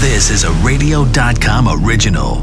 This 0.00 0.30
is 0.30 0.44
a 0.44 0.52
radio.com 0.64 1.84
original. 1.84 2.36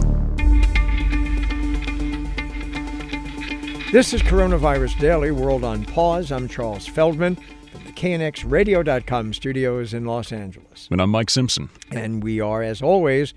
This 3.92 4.14
is 4.14 4.22
Coronavirus 4.22 5.00
Daily 5.00 5.32
World 5.32 5.64
on 5.64 5.84
Pause. 5.84 6.32
I'm 6.34 6.48
Charles 6.48 6.86
Feldman 6.86 7.36
from 7.72 7.84
the 7.84 7.92
KNXRadio.com 7.94 9.34
studios 9.34 9.96
in 9.96 10.06
Los 10.06 10.32
Angeles. 10.32 10.88
And 10.92 11.02
I'm 11.02 11.10
Mike 11.10 11.32
Simpson. 11.32 11.70
And 11.90 12.24
we 12.24 12.40
are, 12.40 12.62
as 12.62 12.84
always, 12.84 13.34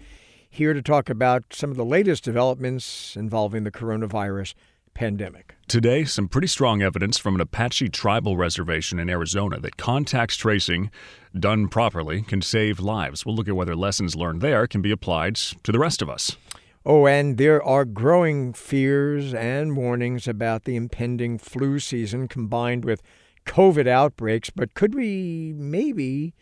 here 0.50 0.74
to 0.74 0.82
talk 0.82 1.08
about 1.08 1.44
some 1.54 1.70
of 1.70 1.78
the 1.78 1.84
latest 1.86 2.22
developments 2.22 3.16
involving 3.16 3.64
the 3.64 3.70
coronavirus 3.70 4.52
pandemic. 4.92 5.54
Today, 5.66 6.04
some 6.04 6.28
pretty 6.28 6.48
strong 6.48 6.82
evidence 6.82 7.16
from 7.16 7.36
an 7.36 7.40
Apache 7.40 7.88
tribal 7.88 8.36
reservation 8.36 8.98
in 8.98 9.08
Arizona 9.08 9.58
that 9.60 9.78
contact 9.78 10.38
tracing 10.38 10.90
done 11.38 11.68
properly 11.68 12.22
can 12.22 12.42
save 12.42 12.80
lives. 12.80 13.24
We'll 13.24 13.34
look 13.34 13.48
at 13.48 13.56
whether 13.56 13.76
lessons 13.76 14.16
learned 14.16 14.40
there 14.40 14.66
can 14.66 14.82
be 14.82 14.90
applied 14.90 15.36
to 15.36 15.72
the 15.72 15.78
rest 15.78 16.02
of 16.02 16.10
us. 16.10 16.36
Oh, 16.84 17.06
and 17.06 17.36
there 17.36 17.62
are 17.62 17.84
growing 17.84 18.52
fears 18.54 19.34
and 19.34 19.76
warnings 19.76 20.26
about 20.26 20.64
the 20.64 20.76
impending 20.76 21.36
flu 21.36 21.78
season 21.78 22.26
combined 22.26 22.84
with 22.84 23.02
COVID 23.46 23.86
outbreaks. 23.86 24.50
But 24.50 24.74
could 24.74 24.94
we 24.94 25.52
maybe 25.54 26.34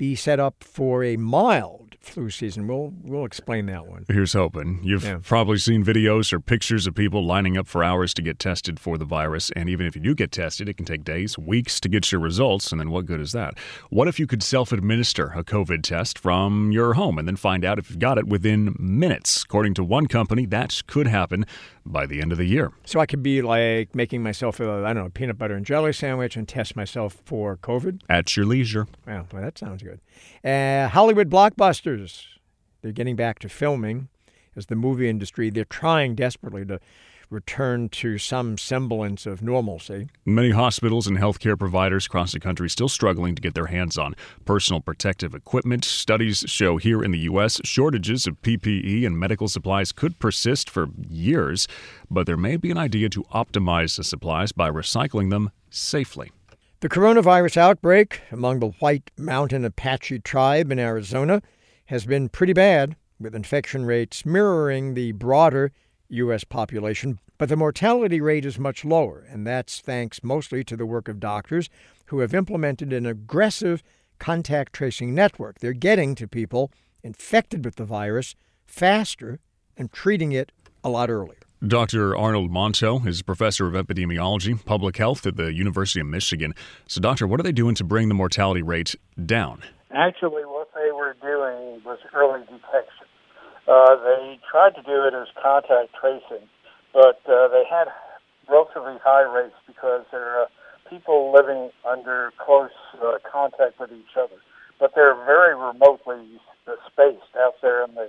be 0.00 0.14
set 0.14 0.40
up 0.40 0.64
for 0.64 1.04
a 1.04 1.18
mild 1.18 1.94
flu 2.00 2.30
season. 2.30 2.66
We'll 2.66 2.94
we'll 3.02 3.26
explain 3.26 3.66
that 3.66 3.86
one. 3.86 4.06
Here's 4.08 4.32
hoping. 4.32 4.80
You've 4.82 5.04
yeah. 5.04 5.18
probably 5.22 5.58
seen 5.58 5.84
videos 5.84 6.32
or 6.32 6.40
pictures 6.40 6.86
of 6.86 6.94
people 6.94 7.22
lining 7.24 7.58
up 7.58 7.66
for 7.68 7.84
hours 7.84 8.14
to 8.14 8.22
get 8.22 8.38
tested 8.38 8.80
for 8.80 8.96
the 8.96 9.04
virus, 9.04 9.50
and 9.54 9.68
even 9.68 9.86
if 9.86 9.94
you 9.94 10.00
do 10.00 10.14
get 10.14 10.32
tested, 10.32 10.70
it 10.70 10.78
can 10.78 10.86
take 10.86 11.04
days, 11.04 11.38
weeks 11.38 11.78
to 11.80 11.88
get 11.90 12.10
your 12.10 12.20
results, 12.22 12.72
and 12.72 12.80
then 12.80 12.90
what 12.90 13.04
good 13.04 13.20
is 13.20 13.32
that? 13.32 13.58
What 13.90 14.08
if 14.08 14.18
you 14.18 14.26
could 14.26 14.42
self-administer 14.42 15.32
a 15.36 15.44
COVID 15.44 15.82
test 15.82 16.18
from 16.18 16.72
your 16.72 16.94
home 16.94 17.18
and 17.18 17.28
then 17.28 17.36
find 17.36 17.62
out 17.62 17.78
if 17.78 17.90
you've 17.90 17.98
got 17.98 18.16
it 18.16 18.26
within 18.26 18.74
minutes? 18.78 19.42
According 19.44 19.74
to 19.74 19.84
one 19.84 20.06
company, 20.06 20.46
that 20.46 20.82
could 20.86 21.08
happen 21.08 21.44
by 21.84 22.06
the 22.06 22.20
end 22.20 22.32
of 22.32 22.38
the 22.38 22.44
year. 22.44 22.72
So 22.84 23.00
I 23.00 23.06
could 23.06 23.22
be 23.22 23.42
like 23.42 23.94
making 23.94 24.22
myself 24.22 24.60
a 24.60 24.84
I 24.84 24.92
don't 24.92 25.04
know 25.04 25.10
peanut 25.10 25.38
butter 25.38 25.54
and 25.54 25.66
jelly 25.66 25.92
sandwich 25.92 26.36
and 26.36 26.46
test 26.48 26.76
myself 26.76 27.18
for 27.24 27.56
COVID 27.56 28.00
at 28.08 28.36
your 28.36 28.46
leisure. 28.46 28.86
Wow, 29.06 29.26
well 29.32 29.42
that 29.42 29.58
sounds 29.58 29.82
good. 29.82 29.89
Uh, 30.44 30.88
Hollywood 30.88 31.30
blockbusters. 31.30 32.24
They're 32.82 32.92
getting 32.92 33.16
back 33.16 33.38
to 33.40 33.48
filming 33.48 34.08
as 34.56 34.66
the 34.66 34.76
movie 34.76 35.08
industry. 35.08 35.50
They're 35.50 35.64
trying 35.64 36.14
desperately 36.14 36.64
to 36.66 36.80
return 37.30 37.88
to 37.88 38.18
some 38.18 38.58
semblance 38.58 39.24
of 39.24 39.40
normalcy. 39.40 40.08
Many 40.24 40.50
hospitals 40.50 41.06
and 41.06 41.16
healthcare 41.16 41.58
providers 41.58 42.06
across 42.06 42.32
the 42.32 42.40
country 42.40 42.68
still 42.68 42.88
struggling 42.88 43.34
to 43.36 43.42
get 43.42 43.54
their 43.54 43.66
hands 43.66 43.96
on 43.96 44.14
personal 44.44 44.80
protective 44.80 45.34
equipment. 45.34 45.84
Studies 45.84 46.44
show 46.48 46.76
here 46.76 47.02
in 47.02 47.12
the 47.12 47.20
U.S. 47.20 47.60
shortages 47.64 48.26
of 48.26 48.42
PPE 48.42 49.06
and 49.06 49.18
medical 49.18 49.48
supplies 49.48 49.92
could 49.92 50.18
persist 50.18 50.68
for 50.68 50.88
years, 51.08 51.68
but 52.10 52.26
there 52.26 52.36
may 52.36 52.56
be 52.56 52.70
an 52.70 52.78
idea 52.78 53.08
to 53.10 53.22
optimize 53.32 53.96
the 53.96 54.04
supplies 54.04 54.50
by 54.52 54.68
recycling 54.68 55.30
them 55.30 55.50
safely. 55.70 56.32
The 56.80 56.88
coronavirus 56.88 57.58
outbreak 57.58 58.22
among 58.32 58.60
the 58.60 58.70
White 58.70 59.10
Mountain 59.18 59.66
Apache 59.66 60.20
tribe 60.20 60.72
in 60.72 60.78
Arizona 60.78 61.42
has 61.86 62.06
been 62.06 62.30
pretty 62.30 62.54
bad, 62.54 62.96
with 63.20 63.34
infection 63.34 63.84
rates 63.84 64.24
mirroring 64.24 64.94
the 64.94 65.12
broader 65.12 65.72
U.S. 66.08 66.42
population. 66.44 67.18
But 67.36 67.50
the 67.50 67.56
mortality 67.56 68.18
rate 68.22 68.46
is 68.46 68.58
much 68.58 68.82
lower, 68.82 69.26
and 69.28 69.46
that's 69.46 69.80
thanks 69.80 70.24
mostly 70.24 70.64
to 70.64 70.74
the 70.74 70.86
work 70.86 71.06
of 71.06 71.20
doctors 71.20 71.68
who 72.06 72.20
have 72.20 72.32
implemented 72.32 72.94
an 72.94 73.04
aggressive 73.04 73.82
contact 74.18 74.72
tracing 74.72 75.14
network. 75.14 75.58
They're 75.58 75.74
getting 75.74 76.14
to 76.14 76.26
people 76.26 76.72
infected 77.02 77.62
with 77.62 77.76
the 77.76 77.84
virus 77.84 78.34
faster 78.64 79.38
and 79.76 79.92
treating 79.92 80.32
it 80.32 80.50
a 80.82 80.88
lot 80.88 81.10
earlier. 81.10 81.39
Dr. 81.66 82.16
Arnold 82.16 82.50
Monto 82.50 83.06
is 83.06 83.20
professor 83.20 83.66
of 83.66 83.74
epidemiology, 83.74 84.64
public 84.64 84.96
health 84.96 85.26
at 85.26 85.36
the 85.36 85.52
University 85.52 86.00
of 86.00 86.06
Michigan. 86.06 86.54
So, 86.86 87.02
doctor, 87.02 87.26
what 87.26 87.38
are 87.38 87.42
they 87.42 87.52
doing 87.52 87.74
to 87.74 87.84
bring 87.84 88.08
the 88.08 88.14
mortality 88.14 88.62
rate 88.62 88.96
down? 89.26 89.62
Actually, 89.92 90.46
what 90.46 90.70
they 90.74 90.90
were 90.90 91.14
doing 91.20 91.82
was 91.84 91.98
early 92.14 92.40
detection. 92.46 93.04
Uh, 93.68 93.94
they 94.02 94.40
tried 94.50 94.74
to 94.76 94.82
do 94.88 95.04
it 95.04 95.12
as 95.12 95.28
contact 95.36 95.92
tracing, 96.00 96.48
but 96.94 97.20
uh, 97.28 97.48
they 97.48 97.64
had 97.68 97.88
relatively 98.48 98.96
high 99.04 99.28
rates 99.28 99.54
because 99.66 100.06
there 100.10 100.40
are 100.40 100.46
people 100.88 101.30
living 101.30 101.68
under 101.86 102.32
close 102.38 102.70
uh, 103.04 103.18
contact 103.30 103.78
with 103.78 103.92
each 103.92 104.16
other. 104.16 104.40
But 104.78 104.92
they're 104.94 105.14
very 105.26 105.54
remotely 105.54 106.40
spaced 106.90 107.36
out 107.38 107.60
there 107.60 107.84
in 107.84 107.94
the 107.96 108.08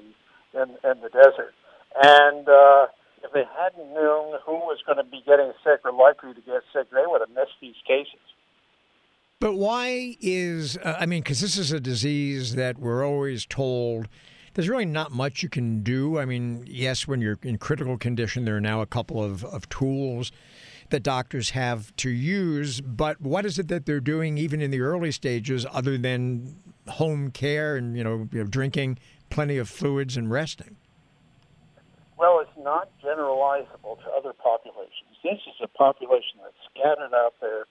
in, 0.54 0.70
in 0.90 1.02
the 1.02 1.10
desert, 1.12 1.54
and 2.02 2.48
uh, 2.48 2.88
if 3.24 3.32
they 3.34 3.44
hadn't 3.58 3.94
known 3.94 4.40
who 4.46 4.54
was 4.54 4.80
going 4.86 4.98
to 4.98 5.04
be 5.04 5.22
getting 5.26 5.52
sick 5.64 5.82
or 5.86 5.92
likely 5.92 6.34
to 6.34 6.42
get 6.42 6.62
sick, 6.74 6.90
they 6.92 7.04
would 7.06 7.22
have 7.22 7.30
missed 7.30 7.58
these 7.62 7.76
cases. 7.88 8.20
But 9.40 9.56
why 9.56 10.18
is, 10.22 10.78
uh, 10.78 10.98
I 11.00 11.06
mean, 11.06 11.24
because 11.24 11.42
this 11.42 11.58
is 11.58 11.72
a 11.72 11.80
disease 11.80 12.56
that 12.56 12.78
we're 12.78 13.06
always 13.06 13.46
told 13.46 14.08
there's 14.54 14.70
really 14.70 14.86
not 14.86 15.12
much 15.12 15.44
you 15.44 15.50
can 15.50 15.82
do. 15.82 16.20
I 16.20 16.26
mean, 16.26 16.66
yes, 16.68 17.08
when 17.08 17.22
you're 17.22 17.40
in 17.42 17.58
critical 17.58 17.98
condition, 17.98 18.46
there 18.46 18.58
are 18.58 18.62
now 18.62 18.82
a 18.82 18.86
couple 18.86 19.24
of, 19.24 19.46
of 19.46 19.68
tools 19.70 20.32
that 20.90 21.04
doctors 21.04 21.52
have 21.52 21.96
to 21.98 22.10
use. 22.10 22.82
But 22.82 23.22
what 23.22 23.46
is 23.46 23.58
it 23.58 23.70
that 23.70 23.86
they're 23.86 24.02
doing, 24.02 24.38
even 24.38 24.62
in 24.62 24.72
the 24.72 24.82
early 24.82 25.12
stages, 25.12 25.66
other 25.72 25.98
than 25.98 26.58
home 26.88 27.32
care 27.32 27.78
and 27.78 27.96
you 27.96 28.04
know, 28.04 28.28
you 28.32 28.44
know 28.44 28.46
drinking 28.46 29.00
plenty 29.30 29.58
of 29.58 29.70
fluids 29.70 30.18
and 30.18 30.30
resting? 30.30 30.76
Not 32.62 32.90
generalizable 33.04 33.98
to 34.06 34.08
other 34.14 34.34
populations. 34.38 35.18
This 35.24 35.42
is 35.50 35.58
a 35.64 35.68
population 35.68 36.38
that's 36.46 36.62
scattered 36.70 37.14
out 37.14 37.34
there 37.42 37.66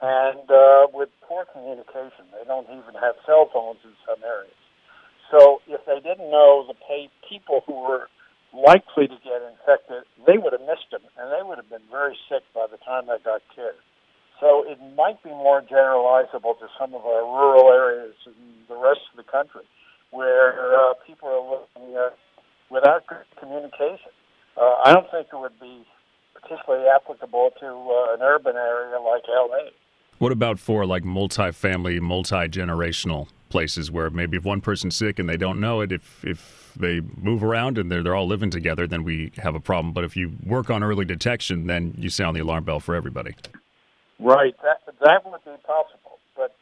and 0.00 0.48
uh, 0.48 0.88
with 0.92 1.12
poor 1.28 1.44
communication. 1.44 2.24
They 2.32 2.48
don't 2.48 2.64
even 2.72 2.96
have 2.96 3.20
cell 3.28 3.52
phones 3.52 3.84
in 3.84 3.92
some 4.08 4.24
areas. 4.24 4.56
So 5.30 5.60
if 5.68 5.84
they 5.84 6.00
didn't 6.00 6.32
know 6.32 6.64
the 6.66 6.74
people 7.28 7.62
who 7.66 7.84
were 7.84 8.08
likely 8.56 9.06
to 9.06 9.18
get 9.22 9.44
infected, 9.44 10.08
they 10.26 10.40
would 10.40 10.56
have 10.56 10.64
missed 10.64 10.90
them, 10.90 11.04
and 11.20 11.30
they 11.30 11.44
would 11.44 11.60
have 11.60 11.70
been 11.70 11.86
very 11.90 12.16
sick 12.26 12.42
by 12.54 12.66
the 12.66 12.80
time 12.82 13.06
they 13.06 13.20
got 13.22 13.44
cared. 13.54 13.78
So 14.40 14.64
it 14.66 14.80
might 14.96 15.22
be 15.22 15.30
more 15.30 15.60
generalizable 15.60 16.58
to 16.58 16.66
some 16.80 16.96
of 16.96 17.04
our 17.04 17.22
rural 17.22 17.68
areas 17.70 18.16
and 18.24 18.64
the 18.68 18.76
rest 18.76 19.04
of 19.12 19.20
the 19.20 19.28
country, 19.28 19.68
where 20.10 20.74
uh, 20.74 20.94
people 21.06 21.28
are 21.28 21.44
living 21.76 22.16
without 22.70 23.06
good 23.06 23.28
communication. 23.38 24.10
Uh, 24.60 24.74
I 24.84 24.92
don't 24.92 25.10
think 25.10 25.28
it 25.32 25.36
would 25.36 25.58
be 25.58 25.86
particularly 26.34 26.86
applicable 26.94 27.50
to 27.60 27.66
uh, 27.66 28.14
an 28.14 28.22
urban 28.22 28.56
area 28.56 29.00
like 29.00 29.22
LA. 29.28 29.70
What 30.18 30.32
about 30.32 30.58
for 30.58 30.84
like 30.84 31.02
multi-family, 31.02 31.98
multi-generational 31.98 33.28
places 33.48 33.90
where 33.90 34.10
maybe 34.10 34.36
if 34.36 34.44
one 34.44 34.60
person's 34.60 34.94
sick 34.94 35.18
and 35.18 35.26
they 35.26 35.38
don't 35.38 35.60
know 35.60 35.80
it, 35.80 35.90
if 35.92 36.22
if 36.24 36.72
they 36.76 37.00
move 37.00 37.42
around 37.42 37.78
and 37.78 37.90
they're 37.90 38.02
they're 38.02 38.14
all 38.14 38.26
living 38.26 38.50
together, 38.50 38.86
then 38.86 39.02
we 39.02 39.32
have 39.38 39.54
a 39.54 39.60
problem. 39.60 39.94
But 39.94 40.04
if 40.04 40.14
you 40.14 40.32
work 40.44 40.68
on 40.68 40.82
early 40.82 41.06
detection, 41.06 41.66
then 41.66 41.94
you 41.96 42.10
sound 42.10 42.36
the 42.36 42.40
alarm 42.40 42.64
bell 42.64 42.80
for 42.80 42.94
everybody. 42.94 43.34
Right, 44.18 44.54
that 44.62 44.82
that 45.00 45.24
would 45.24 45.42
be 45.42 45.56
possible. 45.66 46.18
But 46.36 46.54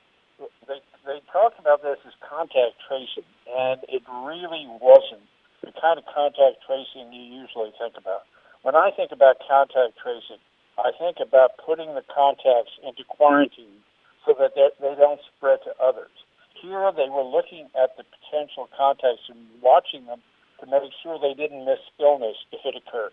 they 0.68 0.78
they 1.04 1.20
talked 1.32 1.58
about 1.58 1.82
this 1.82 1.98
as 2.06 2.12
contact 2.22 2.78
tracing, 2.86 3.28
and 3.58 3.80
it 3.88 4.02
really 4.24 4.68
wasn't 4.80 5.26
the 5.62 5.72
kind 5.80 5.98
of 5.98 6.04
contact 6.06 6.62
tracing 6.66 7.12
you 7.12 7.22
usually 7.22 7.72
think 7.78 7.94
about. 7.98 8.26
When 8.62 8.74
I 8.74 8.90
think 8.94 9.12
about 9.12 9.36
contact 9.42 9.98
tracing, 9.98 10.42
I 10.78 10.90
think 10.98 11.18
about 11.20 11.58
putting 11.64 11.94
the 11.94 12.02
contacts 12.06 12.74
into 12.86 13.02
quarantine 13.04 13.82
so 14.26 14.34
that 14.38 14.54
they 14.54 14.94
don't 14.94 15.20
spread 15.36 15.58
to 15.64 15.72
others. 15.82 16.14
Here, 16.60 16.90
they 16.94 17.08
were 17.08 17.22
looking 17.22 17.68
at 17.80 17.96
the 17.96 18.04
potential 18.04 18.68
contacts 18.76 19.26
and 19.28 19.38
watching 19.62 20.06
them 20.06 20.20
to 20.60 20.66
make 20.66 20.90
sure 21.02 21.18
they 21.18 21.34
didn't 21.34 21.64
miss 21.64 21.78
illness 22.00 22.36
if 22.52 22.60
it 22.64 22.74
occurred. 22.74 23.12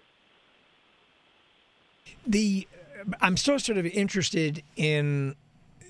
The 2.26 2.68
I'm 3.22 3.38
still 3.38 3.60
sort 3.60 3.78
of 3.78 3.86
interested 3.86 4.64
in 4.76 5.36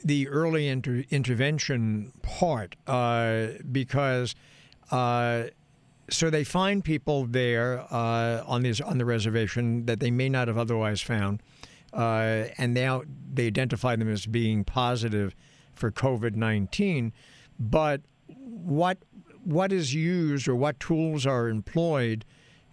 the 0.04 0.28
early 0.28 0.68
inter- 0.68 1.04
intervention 1.10 2.14
part 2.22 2.76
uh, 2.88 3.48
because 3.72 4.36
uh, 4.92 5.46
so 6.10 6.30
they 6.30 6.44
find 6.44 6.84
people 6.84 7.26
there 7.26 7.86
uh, 7.92 8.44
on 8.46 8.64
these 8.64 8.82
on 8.82 8.98
the 8.98 9.06
reservation 9.06 9.86
that 9.86 10.00
they 10.00 10.12
may 10.12 10.30
not 10.30 10.48
have 10.48 10.58
otherwise 10.58 11.02
found, 11.02 11.42
uh, 11.94 12.46
and 12.58 12.74
now 12.74 13.04
they 13.34 13.48
identify 13.48 13.96
them 13.96 14.12
as 14.12 14.26
being 14.26 14.64
positive 14.64 15.36
for 15.74 15.92
COVID 15.92 16.36
nineteen. 16.36 17.12
But 17.60 18.02
what 18.28 19.00
what 19.44 19.72
is 19.72 19.94
used 19.94 20.48
or 20.48 20.56
what 20.56 20.80
tools 20.80 21.26
are 21.26 21.50
employed 21.50 22.26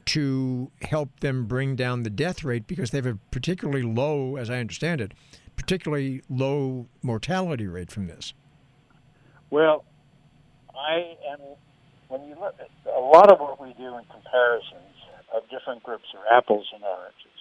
to 0.04 0.70
help 0.82 1.20
them 1.20 1.46
bring 1.46 1.76
down 1.76 2.02
the 2.02 2.10
death 2.10 2.42
rate 2.42 2.66
because 2.66 2.90
they 2.90 2.98
have 2.98 3.06
a 3.06 3.18
particularly 3.30 3.82
low, 3.82 4.36
as 4.36 4.50
I 4.50 4.58
understand 4.58 5.00
it, 5.00 5.12
particularly 5.54 6.22
low 6.28 6.88
mortality 7.02 7.66
rate 7.68 7.90
from 7.90 8.08
this. 8.08 8.34
Well, 9.50 9.84
I 10.74 11.16
am 11.30 11.40
when 12.12 12.28
you 12.28 12.36
look 12.36 12.52
at 12.60 12.68
a 12.92 13.00
lot 13.00 13.32
of 13.32 13.40
what 13.40 13.56
we 13.56 13.72
do 13.80 13.96
in 13.96 14.04
comparisons 14.12 14.92
of 15.32 15.48
different 15.48 15.82
groups 15.82 16.04
are 16.12 16.28
apples 16.28 16.68
and 16.76 16.84
oranges. 16.84 17.38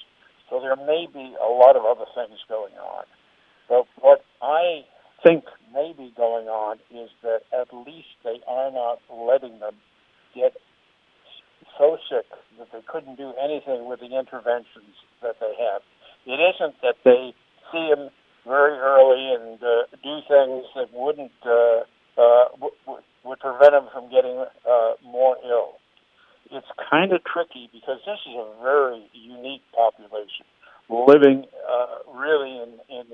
So 0.49 0.63
there 0.63 0.79
may 0.79 1.11
be 1.11 1.35
a 1.35 1.51
lot 1.51 1.75
of 1.75 1.83
other 1.83 2.07
things 2.15 2.39
going 2.47 2.79
on. 2.79 3.03
But 3.67 3.83
what 3.99 4.23
I 4.41 4.87
think 5.27 5.43
may 5.73 5.91
be 5.91 6.13
going 6.15 6.47
on 6.47 6.79
is 6.87 7.11
that 7.21 7.43
at 7.51 7.67
least 7.75 8.15
they 8.23 8.39
are 8.47 8.71
not 8.71 9.03
letting 9.11 9.59
them 9.59 9.75
get 10.33 10.55
so 11.77 11.97
sick 12.07 12.25
that 12.57 12.71
they 12.71 12.81
couldn't 12.87 13.17
do 13.17 13.33
anything 13.43 13.87
with 13.91 13.99
the 13.99 14.07
interventions 14.07 14.95
that 15.21 15.35
they 15.43 15.51
have. 15.59 15.83
It 16.25 16.39
isn't 16.39 16.75
that 16.81 16.95
they 17.03 17.35
see 17.71 17.91
them 17.91 18.09
very 18.47 18.79
early 18.79 19.35
and 19.35 19.59
uh, 19.61 19.91
do 19.99 20.15
things 20.31 20.63
that 20.75 20.89
wouldn't 20.93 21.31
uh, 21.45 21.83
uh, 22.17 22.45
w- 22.55 23.03
would 23.23 23.39
prevent 23.39 23.71
them 23.71 23.87
from 23.93 24.09
getting 24.09 24.43
uh, 24.69 24.93
more 25.05 25.37
ill. 25.45 25.77
It's 26.51 26.67
kind 26.91 27.13
of 27.13 27.23
tricky 27.23 27.69
because 27.71 27.99
this 28.05 28.19
is 28.27 28.35
a 28.35 28.61
very 28.61 29.07
unique 29.13 29.63
population 29.73 30.45
living 30.91 31.45
uh, 31.63 32.03
really 32.13 32.51
in 32.51 32.69
in 32.91 33.05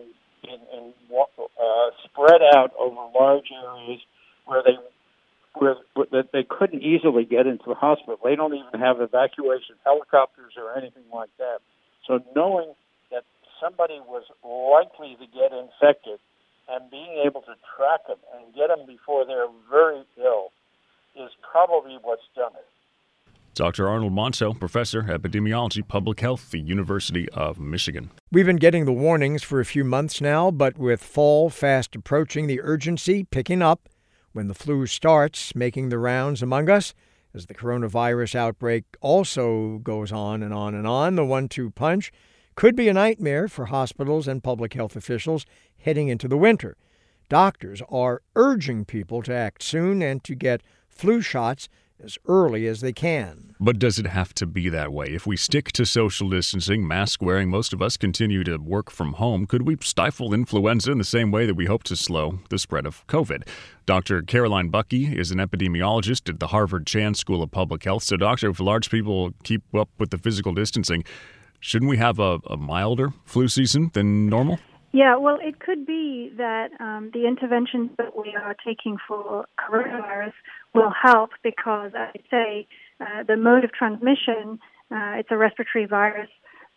in, 0.44 0.60
in 0.74 0.94
uh, 1.14 1.90
spread 2.06 2.42
out 2.56 2.72
over 2.80 3.08
large 3.14 3.50
areas 3.54 4.02
where 4.46 4.64
they 4.66 4.78
where 5.54 5.76
that 6.12 6.30
they 6.34 6.44
couldn't 6.44 6.82
easily 6.82 7.24
get 7.26 7.46
into 7.46 7.66
the 7.68 7.76
hospital. 7.76 8.18
They 8.24 8.36
don't 8.36 8.56
even 8.56 8.80
have 8.80 9.00
evacuation 9.00 9.76
helicopters 9.86 10.54
or 10.58 10.76
anything 10.78 11.06
like 11.14 11.30
that. 11.38 11.60
So 12.08 12.20
knowing 12.36 12.74
that 13.12 13.24
somebody 13.62 14.00
was 14.02 14.24
likely 14.42 15.18
to 15.18 15.26
get 15.30 15.54
infected 15.54 16.20
and 16.70 16.90
being 16.92 17.24
able 17.26 17.42
to 17.42 17.56
track 17.78 18.08
them 18.08 18.18
and 18.36 18.54
get 18.54 18.68
them 18.68 18.86
before 18.88 19.26
they're 19.26 19.50
very 19.70 20.04
ill 20.18 20.52
is 21.16 21.32
probably 21.42 21.98
what's 22.02 22.28
done 22.36 22.52
it. 22.54 22.68
Dr. 23.58 23.90
Arnold 23.90 24.14
Monto, 24.14 24.58
Professor, 24.58 25.02
Epidemiology, 25.02 25.86
Public 25.88 26.20
Health, 26.20 26.52
the 26.52 26.60
University 26.60 27.28
of 27.30 27.60
Michigan. 27.60 28.12
We've 28.32 28.46
been 28.46 28.58
getting 28.58 28.86
the 28.86 28.94
warnings 28.94 29.42
for 29.42 29.60
a 29.60 29.66
few 29.66 29.84
months 29.84 30.22
now, 30.22 30.52
but 30.52 30.78
with 30.78 31.02
fall 31.02 31.50
fast 31.50 31.96
approaching, 31.96 32.46
the 32.46 32.62
urgency 32.62 33.24
picking 33.24 33.64
up 33.64 33.90
when 34.32 34.48
the 34.48 34.54
flu 34.54 34.86
starts 34.86 35.56
making 35.56 35.90
the 35.90 35.98
rounds 35.98 36.44
among 36.44 36.70
us. 36.70 36.94
As 37.34 37.48
the 37.48 37.56
coronavirus 37.56 38.36
outbreak 38.36 38.84
also 39.02 39.80
goes 39.80 40.12
on 40.12 40.44
and 40.44 40.54
on 40.54 40.76
and 40.76 40.86
on, 40.86 41.16
the 41.16 41.26
one 41.26 41.50
two 41.50 41.72
punch 41.72 42.12
could 42.54 42.76
be 42.76 42.88
a 42.90 42.94
nightmare 42.94 43.48
for 43.48 43.66
hospitals 43.66 44.28
and 44.28 44.44
public 44.44 44.76
health 44.76 44.96
officials 44.96 45.48
heading 45.80 46.10
into 46.10 46.28
the 46.28 46.38
winter. 46.38 46.78
Doctors 47.28 47.82
are 47.90 48.22
urging 48.36 48.86
people 48.86 49.24
to 49.24 49.34
act 49.34 49.64
soon 49.64 50.04
and 50.04 50.24
to 50.26 50.36
get 50.36 50.62
flu 50.88 51.22
shots 51.22 51.70
as 52.04 52.18
early 52.28 52.68
as 52.68 52.82
they 52.82 52.94
can. 52.94 53.56
But 53.60 53.80
does 53.80 53.98
it 53.98 54.06
have 54.06 54.34
to 54.36 54.46
be 54.46 54.70
that 54.70 54.94
way? 54.94 55.08
If 55.08 55.26
we 55.26 55.36
stick 55.36 55.72
to 55.74 55.86
social 55.86 56.30
distancing, 56.30 56.88
mask 56.88 57.22
wearing, 57.24 57.50
most 57.50 57.74
of 57.74 57.82
us 57.82 57.98
continue 57.98 58.44
to 58.44 58.58
work 58.58 58.92
from 58.92 59.14
home, 59.14 59.48
could 59.48 59.66
we 59.66 59.78
stifle 59.82 60.34
influenza 60.34 60.92
in 60.92 61.00
the 61.00 61.04
same 61.04 61.32
way 61.32 61.48
that 61.48 61.56
we 61.56 61.66
hope 61.66 61.84
to 61.84 61.96
slow 61.96 62.40
the 62.50 62.60
spread 62.60 62.86
of 62.86 63.06
COVID? 63.08 63.48
Dr. 63.88 64.22
Caroline 64.22 64.70
Buckee 64.70 65.18
is 65.18 65.32
an 65.32 65.40
epidemiologist 65.40 66.30
at 66.30 66.40
the 66.40 66.48
Harvard 66.48 66.86
Chan 66.86 67.16
School 67.16 67.42
of 67.42 67.50
Public 67.50 67.84
Health. 67.84 68.04
So, 68.04 68.16
doctor, 68.16 68.50
if 68.50 68.60
large 68.60 68.92
people 68.92 69.34
keep 69.44 69.64
up 69.74 69.90
with 69.98 70.12
the 70.12 70.20
physical 70.20 70.54
distancing, 70.54 71.04
shouldn't 71.60 71.90
we 71.90 71.98
have 71.98 72.20
a, 72.20 72.40
a 72.48 72.58
milder 72.58 73.14
flu 73.26 73.48
season 73.48 73.90
than 73.94 74.28
normal? 74.28 74.60
Yeah, 74.98 75.16
well, 75.16 75.38
it 75.40 75.60
could 75.60 75.86
be 75.86 76.32
that 76.38 76.70
um, 76.80 77.12
the 77.14 77.28
interventions 77.28 77.92
that 78.00 78.18
we 78.18 78.36
are 78.36 78.56
taking 78.66 78.98
for 79.08 79.46
coronavirus 79.60 80.34
will 80.74 80.90
help 80.90 81.30
because, 81.44 81.92
as 81.96 82.16
I 82.16 82.20
say, 82.32 82.68
uh, 83.00 83.22
the 83.22 83.38
mode 83.38 83.64
of 83.64 83.72
transmission, 83.74 84.58
uh, 84.90 85.22
it's 85.22 85.30
a 85.30 85.38
respiratory 85.38 85.86
virus, 85.86 86.30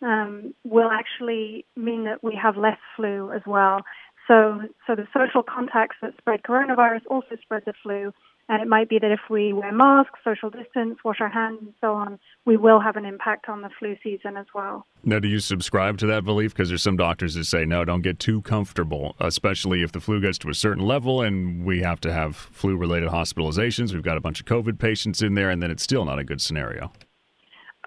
um, 0.03 0.53
will 0.63 0.91
actually 0.91 1.65
mean 1.75 2.03
that 2.03 2.23
we 2.23 2.35
have 2.39 2.57
less 2.57 2.77
flu 2.95 3.31
as 3.31 3.41
well. 3.47 3.79
So, 4.27 4.59
so 4.85 4.93
the 4.93 5.07
social 5.17 5.41
contacts 5.41 5.95
that 6.03 6.13
spread 6.19 6.43
coronavirus 6.43 7.01
also 7.09 7.37
spread 7.41 7.63
the 7.65 7.73
flu. 7.81 8.13
And 8.49 8.61
it 8.61 8.67
might 8.67 8.89
be 8.89 8.99
that 8.99 9.11
if 9.11 9.21
we 9.29 9.53
wear 9.53 9.71
masks, 9.71 10.19
social 10.23 10.49
distance, 10.49 10.97
wash 11.05 11.21
our 11.21 11.29
hands, 11.29 11.59
and 11.61 11.73
so 11.79 11.93
on, 11.93 12.19
we 12.45 12.57
will 12.57 12.81
have 12.81 12.97
an 12.97 13.05
impact 13.05 13.47
on 13.47 13.61
the 13.61 13.69
flu 13.79 13.95
season 14.03 14.35
as 14.35 14.47
well. 14.53 14.85
Now, 15.03 15.19
do 15.19 15.27
you 15.29 15.39
subscribe 15.39 15.97
to 15.99 16.07
that 16.07 16.25
belief? 16.25 16.53
Because 16.53 16.67
there's 16.67 16.83
some 16.83 16.97
doctors 16.97 17.35
that 17.35 17.45
say, 17.45 17.65
no, 17.65 17.85
don't 17.85 18.01
get 18.01 18.19
too 18.19 18.41
comfortable, 18.41 19.15
especially 19.19 19.83
if 19.83 19.93
the 19.93 20.01
flu 20.01 20.19
gets 20.19 20.37
to 20.39 20.49
a 20.49 20.53
certain 20.53 20.85
level 20.85 21.21
and 21.21 21.63
we 21.65 21.81
have 21.81 22.01
to 22.01 22.11
have 22.11 22.35
flu 22.35 22.75
related 22.75 23.09
hospitalizations. 23.09 23.93
We've 23.93 24.03
got 24.03 24.17
a 24.17 24.21
bunch 24.21 24.41
of 24.41 24.45
COVID 24.47 24.79
patients 24.79 25.21
in 25.21 25.35
there, 25.35 25.49
and 25.49 25.63
then 25.63 25.71
it's 25.71 25.83
still 25.83 26.03
not 26.03 26.19
a 26.19 26.23
good 26.23 26.41
scenario. 26.41 26.91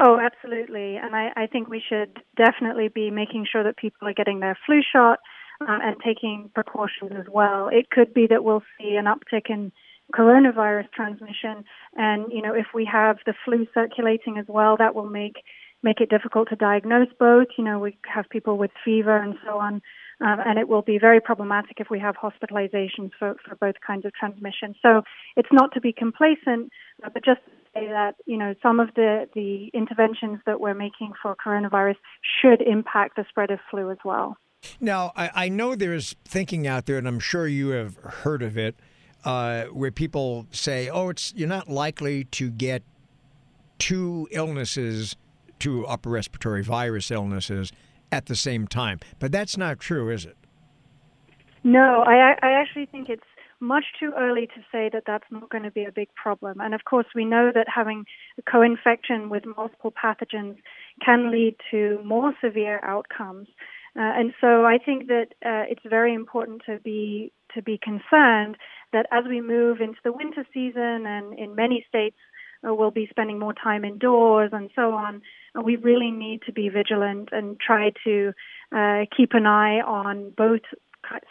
Oh, 0.01 0.19
absolutely. 0.19 0.97
And 0.97 1.15
I, 1.15 1.31
I 1.37 1.47
think 1.47 1.69
we 1.69 1.83
should 1.87 2.21
definitely 2.37 2.89
be 2.89 3.11
making 3.11 3.47
sure 3.51 3.63
that 3.63 3.77
people 3.77 4.09
are 4.09 4.15
getting 4.15 4.41
their 4.41 4.59
flu 4.67 4.81
shot 4.93 5.21
um, 5.61 5.79
and 5.83 5.97
taking 6.05 6.51
precautions 6.55 7.13
as 7.17 7.27
well. 7.31 7.69
It 7.69 7.91
could 7.91 8.13
be 8.13 8.27
that 8.29 8.43
we'll 8.43 8.65
see 8.79 8.97
an 8.97 9.05
uptick 9.05 9.51
in 9.51 9.73
coronavirus 10.13 10.91
transmission. 10.93 11.65
And, 11.97 12.33
you 12.33 12.43
know, 12.43 12.55
if 12.55 12.67
we 12.75 12.85
have 12.91 13.19
the 13.27 13.35
flu 13.45 13.67
circulating 13.73 14.39
as 14.39 14.47
well, 14.49 14.77
that 14.79 14.95
will 14.95 15.09
make 15.09 15.37
make 15.83 16.01
it 16.01 16.09
difficult 16.09 16.49
to 16.49 16.57
diagnose 16.57 17.09
both. 17.21 17.49
You 17.59 17.65
know, 17.65 17.79
we 17.79 17.97
have 18.07 18.25
people 18.31 18.57
with 18.57 18.71
fever 18.85 19.17
and 19.17 19.35
so 19.45 19.59
on. 19.59 19.83
Um, 20.21 20.39
and 20.47 20.59
it 20.59 20.69
will 20.69 20.81
be 20.83 20.99
very 20.99 21.21
problematic 21.21 21.79
if 21.79 21.89
we 21.91 21.99
have 21.99 22.15
hospitalizations 22.15 23.11
for, 23.19 23.35
for 23.47 23.57
both 23.57 23.75
kinds 23.87 24.05
of 24.07 24.15
transmission. 24.15 24.75
So 24.81 25.03
it's 25.37 25.49
not 25.53 25.73
to 25.75 25.81
be 25.81 25.93
complacent, 25.93 26.71
uh, 27.03 27.11
but 27.13 27.25
just 27.25 27.41
to 27.45 27.51
say 27.75 27.89
that, 27.89 28.15
you 28.25 28.39
know, 28.39 28.55
some 28.63 28.79
of 28.79 28.95
the, 28.95 29.29
the 29.35 29.71
interventions 29.75 30.39
that 30.47 30.61
we're 30.61 30.73
making 30.73 31.13
for 31.21 31.35
coronavirus 31.35 31.97
should 32.41 32.63
impact 32.63 33.17
the 33.17 33.25
spread 33.29 33.51
of 33.51 33.59
flu 33.71 33.91
as 33.91 33.99
well. 34.05 34.37
Now, 34.81 35.13
I, 35.17 35.31
I 35.35 35.49
know 35.49 35.75
there's 35.75 36.15
thinking 36.25 36.67
out 36.67 36.87
there, 36.87 36.97
and 36.97 37.07
I'm 37.07 37.21
sure 37.21 37.47
you 37.47 37.71
have 37.71 37.97
heard 37.97 38.43
of 38.43 38.57
it, 38.57 38.77
uh, 39.25 39.65
where 39.67 39.91
people 39.91 40.47
say, 40.51 40.89
"Oh, 40.89 41.09
it's 41.09 41.33
you're 41.37 41.49
not 41.49 41.69
likely 41.69 42.25
to 42.25 42.51
get 42.51 42.83
two 43.79 44.29
illnesses, 44.31 45.17
two 45.59 45.87
upper 45.87 46.11
respiratory 46.11 46.63
virus 46.63 47.11
illnesses 47.11 47.73
at 48.13 48.27
the 48.27 48.37
same 48.37 48.67
time." 48.67 49.01
But 49.19 49.33
that's 49.33 49.57
not 49.57 49.81
true, 49.81 50.11
is 50.11 50.25
it? 50.25 50.37
No, 51.63 52.03
I, 52.07 52.37
I 52.43 52.51
actually 52.53 52.87
think 52.87 53.09
it's 53.09 53.23
much 53.61 53.85
too 53.99 54.13
early 54.17 54.47
to 54.47 54.61
say 54.71 54.91
that 54.93 55.05
that's 55.07 55.25
not 55.31 55.49
going 55.49 55.65
to 55.65 55.71
be 55.71 55.85
a 55.85 55.93
big 55.93 56.09
problem. 56.15 56.61
And 56.61 56.75
of 56.75 56.85
course, 56.85 57.07
we 57.15 57.25
know 57.25 57.51
that 57.55 57.67
having 57.75 58.05
a 58.39 58.43
co-infection 58.43 59.31
with 59.31 59.45
multiple 59.57 59.93
pathogens 59.93 60.57
can 61.05 61.31
lead 61.31 61.57
to 61.71 61.99
more 62.05 62.35
severe 62.43 62.81
outcomes. 62.83 63.49
Uh, 63.97 64.03
and 64.03 64.35
so 64.41 64.65
I 64.65 64.79
think 64.79 65.07
that 65.07 65.29
uh, 65.45 65.71
it's 65.71 65.85
very 65.89 66.15
important 66.15 66.63
to 66.67 66.79
be 66.81 67.33
to 67.55 67.63
be 67.63 67.79
concerned 67.79 68.57
that 68.93 69.07
as 69.13 69.25
we 69.29 69.41
move 69.41 69.81
into 69.81 69.99
the 70.03 70.13
winter 70.13 70.45
season 70.53 71.07
and 71.07 71.39
in 71.39 71.55
many 71.55 71.85
states 71.89 72.17
uh, 72.67 72.75
we'll 72.75 72.91
be 72.91 73.07
spending 73.11 73.39
more 73.39 73.53
time 73.53 73.85
indoors 73.85 74.51
and 74.53 74.71
so 74.75 74.93
on, 74.95 75.23
we 75.63 75.77
really 75.77 76.11
need 76.11 76.43
to 76.47 76.53
be 76.53 76.69
vigilant 76.69 77.29
and 77.31 77.61
try 77.61 77.93
to 78.03 78.33
uh, 78.75 79.05
keep 79.17 79.35
an 79.35 79.47
eye 79.47 79.81
on 79.81 80.33
both 80.37 80.63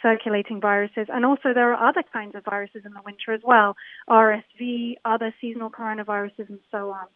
circulating 0.00 0.60
viruses 0.60 1.06
and 1.08 1.26
also 1.26 1.52
there 1.52 1.74
are 1.74 1.88
other 1.88 2.04
kinds 2.12 2.34
of 2.34 2.44
viruses 2.44 2.82
in 2.86 2.92
the 2.92 3.02
winter 3.04 3.32
as 3.32 3.40
well, 3.44 3.76
RSV, 4.08 4.94
other 5.04 5.34
seasonal 5.40 5.68
coronaviruses 5.68 6.48
and 6.48 6.60
so 6.70 6.90
on. 6.90 7.06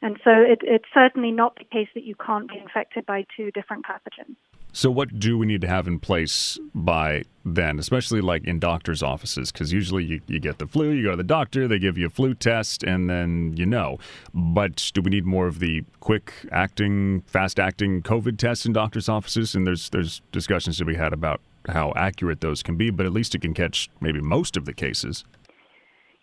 And 0.00 0.16
so 0.22 0.30
it, 0.30 0.60
it's 0.62 0.84
certainly 0.94 1.32
not 1.32 1.56
the 1.56 1.64
case 1.64 1.88
that 1.94 2.04
you 2.04 2.14
can't 2.14 2.48
be 2.48 2.58
infected 2.58 3.04
by 3.04 3.24
two 3.36 3.50
different 3.50 3.84
pathogens. 3.84 4.36
So, 4.72 4.90
what 4.90 5.18
do 5.18 5.38
we 5.38 5.46
need 5.46 5.62
to 5.62 5.66
have 5.66 5.88
in 5.88 5.98
place 5.98 6.58
by 6.74 7.24
then, 7.44 7.78
especially 7.78 8.20
like 8.20 8.44
in 8.44 8.60
doctors' 8.60 9.02
offices? 9.02 9.50
Because 9.50 9.72
usually 9.72 10.04
you, 10.04 10.20
you 10.28 10.38
get 10.38 10.58
the 10.58 10.66
flu, 10.66 10.90
you 10.90 11.04
go 11.04 11.10
to 11.12 11.16
the 11.16 11.24
doctor, 11.24 11.66
they 11.66 11.78
give 11.78 11.96
you 11.96 12.06
a 12.06 12.10
flu 12.10 12.34
test, 12.34 12.84
and 12.84 13.08
then 13.08 13.54
you 13.56 13.66
know. 13.66 13.98
But 14.34 14.90
do 14.94 15.00
we 15.00 15.10
need 15.10 15.24
more 15.24 15.46
of 15.46 15.58
the 15.58 15.84
quick 16.00 16.32
acting, 16.52 17.22
fast 17.22 17.58
acting 17.58 18.02
COVID 18.02 18.38
tests 18.38 18.66
in 18.66 18.72
doctors' 18.72 19.08
offices? 19.08 19.54
And 19.54 19.66
there's 19.66 19.88
there's 19.88 20.20
discussions 20.32 20.76
to 20.78 20.84
be 20.84 20.94
had 20.94 21.12
about 21.12 21.40
how 21.68 21.92
accurate 21.96 22.40
those 22.40 22.62
can 22.62 22.76
be, 22.76 22.90
but 22.90 23.06
at 23.06 23.12
least 23.12 23.34
it 23.34 23.40
can 23.40 23.54
catch 23.54 23.88
maybe 24.00 24.20
most 24.20 24.56
of 24.56 24.64
the 24.64 24.72
cases. 24.72 25.24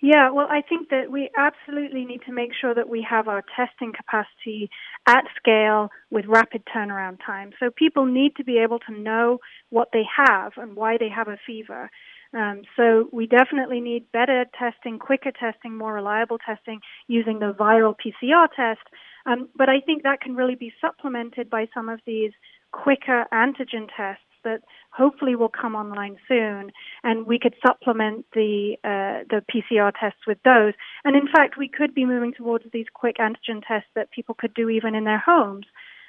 Yeah, 0.02 0.30
well, 0.32 0.48
I 0.50 0.62
think 0.62 0.90
that 0.90 1.10
we 1.10 1.30
absolutely 1.38 2.04
need 2.06 2.22
to 2.26 2.34
make 2.34 2.52
sure 2.60 2.76
that 2.76 2.90
we 2.90 3.06
have 3.10 3.28
our 3.28 3.44
testing 3.56 3.94
capacity 3.94 4.70
at 5.08 5.24
scale 5.38 5.90
with 6.12 6.26
rapid 6.28 6.64
turnaround 6.66 7.20
time. 7.26 7.52
So 7.60 7.70
people 7.72 8.06
need 8.06 8.36
to 8.36 8.44
be 8.44 8.58
able 8.58 8.80
to 8.80 8.92
know 8.92 9.40
what 9.70 9.90
they 9.94 10.04
have 10.18 10.54
and 10.58 10.76
why 10.76 10.98
they 11.00 11.10
have 11.10 11.30
a 11.30 11.38
fever. 11.48 11.90
Um, 12.34 12.64
so 12.76 13.08
we 13.14 13.28
definitely 13.28 13.80
need 13.80 14.12
better 14.12 14.46
testing, 14.60 15.00
quicker 15.00 15.32
testing, 15.32 15.78
more 15.78 15.94
reliable 15.94 16.38
testing 16.38 16.82
using 17.08 17.40
the 17.40 17.54
viral 17.58 17.96
PCR 17.96 18.48
test. 18.54 18.86
Um, 19.26 19.48
but 19.56 19.70
I 19.70 19.80
think 19.80 20.04
that 20.04 20.20
can 20.20 20.36
really 20.36 20.56
be 20.56 20.74
supplemented 20.82 21.50
by 21.50 21.68
some 21.74 21.88
of 21.88 22.02
these 22.06 22.32
quicker 22.74 23.26
antigen 23.34 23.88
tests 23.96 24.24
that 24.46 24.62
hopefully 24.92 25.36
will 25.36 25.50
come 25.50 25.76
online 25.76 26.16
soon, 26.28 26.72
and 27.04 27.28
we 27.28 27.38
could 27.38 27.56
supplement 27.66 28.26
the 28.34 28.78
uh, 28.84 29.28
the 29.30 29.44
PCR 29.54 29.92
tests 30.00 30.22
with 30.26 30.38
those. 30.46 30.74
And 31.04 31.16
in 31.16 31.28
fact, 31.28 31.58
we 31.58 31.68
could 31.68 31.94
be 31.94 32.06
moving 32.06 32.34
towards 32.34 32.66
these 32.72 32.86
quick 32.94 33.18
antigen 33.18 33.62
tests 33.68 33.90
that 33.96 34.12
people 34.12 34.36
could 34.38 34.54
do 34.54 34.70
even 34.70 34.96
in 34.96 35.04
their 35.04 35.24
homes. 35.24 35.66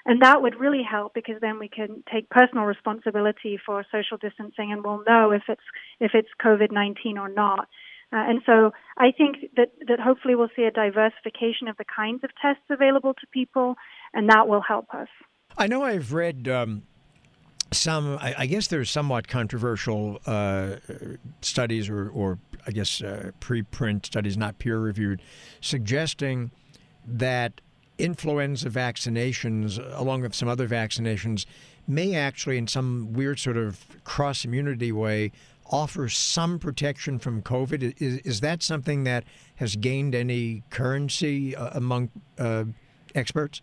And 0.08 0.22
that 0.22 0.40
would 0.40 0.60
really 0.60 0.84
help 0.88 1.14
because 1.14 1.40
then 1.40 1.58
we 1.58 1.68
can 1.68 2.04
take 2.12 2.30
personal 2.30 2.64
responsibility 2.64 3.58
for 3.66 3.84
social 3.90 4.16
distancing 4.16 4.70
and 4.70 4.84
we'll 4.84 5.02
know 5.04 5.32
if 5.32 5.42
it's 5.48 5.68
if 5.98 6.12
it's 6.14 6.28
COVID 6.40 6.70
nineteen 6.70 7.18
or 7.18 7.28
not. 7.28 7.68
Uh, 8.12 8.22
and 8.28 8.40
so 8.46 8.70
I 8.96 9.10
think 9.10 9.50
that, 9.56 9.72
that 9.88 9.98
hopefully 9.98 10.36
we'll 10.36 10.54
see 10.54 10.62
a 10.62 10.70
diversification 10.70 11.66
of 11.66 11.76
the 11.76 11.84
kinds 11.84 12.22
of 12.22 12.30
tests 12.40 12.62
available 12.70 13.14
to 13.14 13.26
people, 13.32 13.74
and 14.14 14.28
that 14.30 14.46
will 14.46 14.62
help 14.62 14.86
us. 14.94 15.08
I 15.58 15.66
know 15.66 15.82
I've 15.82 16.12
read 16.12 16.46
um, 16.46 16.84
some, 17.72 18.18
I, 18.20 18.34
I, 18.38 18.46
guess 18.46 18.68
there's 18.68 18.90
somewhat 18.90 19.28
controversial 19.28 20.20
uh, 20.26 20.76
studies 21.40 21.88
or, 21.88 22.08
or, 22.10 22.38
I 22.66 22.70
guess 22.70 23.02
uh, 23.02 23.30
preprint 23.40 24.06
studies, 24.06 24.36
not 24.36 24.58
peer 24.58 24.78
reviewed, 24.78 25.22
suggesting 25.60 26.50
that 27.06 27.60
influenza 27.98 28.68
vaccinations, 28.70 29.78
along 29.98 30.22
with 30.22 30.34
some 30.34 30.48
other 30.48 30.68
vaccinations, 30.68 31.46
may 31.86 32.14
actually, 32.14 32.58
in 32.58 32.66
some 32.66 33.12
weird 33.12 33.38
sort 33.38 33.56
of 33.56 33.84
cross 34.04 34.44
immunity 34.44 34.92
way, 34.92 35.32
offer 35.70 36.08
some 36.08 36.58
protection 36.58 37.18
from 37.18 37.42
COVID. 37.42 37.94
Is, 38.00 38.18
is 38.18 38.40
that 38.40 38.62
something 38.62 39.04
that 39.04 39.24
has 39.56 39.76
gained 39.76 40.14
any 40.14 40.62
currency 40.70 41.56
uh, 41.56 41.70
among 41.74 42.10
uh, 42.38 42.64
experts? 43.14 43.62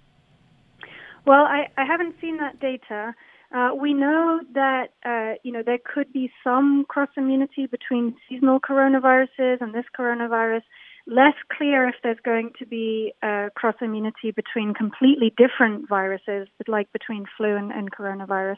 Well, 1.25 1.45
I, 1.45 1.67
I 1.77 1.85
haven't 1.85 2.15
seen 2.19 2.37
that 2.37 2.59
data. 2.59 3.13
Uh, 3.53 3.69
we 3.79 3.93
know 3.93 4.41
that 4.53 4.87
uh, 5.05 5.35
you 5.43 5.51
know 5.51 5.61
there 5.63 5.77
could 5.77 6.11
be 6.11 6.31
some 6.43 6.85
cross 6.87 7.09
immunity 7.15 7.67
between 7.67 8.15
seasonal 8.27 8.59
coronaviruses 8.59 9.61
and 9.61 9.73
this 9.73 9.85
coronavirus 9.97 10.63
less 11.05 11.35
clear 11.55 11.87
if 11.87 11.95
there's 12.01 12.17
going 12.23 12.51
to 12.59 12.65
be 12.65 13.13
uh, 13.21 13.49
cross 13.55 13.75
immunity 13.81 14.31
between 14.31 14.73
completely 14.73 15.33
different 15.37 15.87
viruses, 15.87 16.47
like 16.67 16.91
between 16.93 17.25
flu 17.37 17.55
and, 17.55 17.71
and 17.71 17.91
coronavirus. 17.91 18.57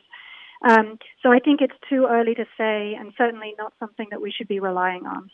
Um, 0.67 0.97
so 1.21 1.31
I 1.31 1.39
think 1.39 1.61
it's 1.61 1.73
too 1.89 2.07
early 2.09 2.35
to 2.35 2.45
say, 2.57 2.95
and 2.97 3.13
certainly 3.17 3.53
not 3.57 3.73
something 3.79 4.07
that 4.11 4.21
we 4.21 4.31
should 4.31 4.47
be 4.47 4.59
relying 4.59 5.05
on. 5.05 5.29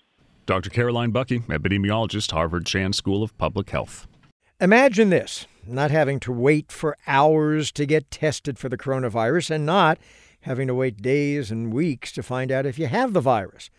Dr. 0.46 0.70
Caroline 0.70 1.12
Buckee, 1.12 1.44
epidemiologist, 1.48 2.32
Harvard 2.32 2.66
Chan 2.66 2.94
School 2.94 3.24
of 3.24 3.38
Public 3.38 3.70
Health. 3.70 4.08
Imagine 4.62 5.10
this 5.10 5.48
not 5.66 5.90
having 5.90 6.20
to 6.20 6.32
wait 6.32 6.72
for 6.72 6.96
hours 7.08 7.72
to 7.72 7.84
get 7.84 8.12
tested 8.12 8.60
for 8.60 8.70
the 8.70 8.78
coronavirus 8.78 9.50
and 9.50 9.66
not 9.66 9.98
having 10.42 10.68
to 10.68 10.76
wait 10.76 11.02
days 11.02 11.50
and 11.50 11.74
weeks 11.74 12.12
to 12.12 12.22
find 12.22 12.52
out 12.52 12.68
if 12.68 12.78
you 12.78 12.86
have 12.86 13.14
the 13.14 13.22
virus. 13.22 13.72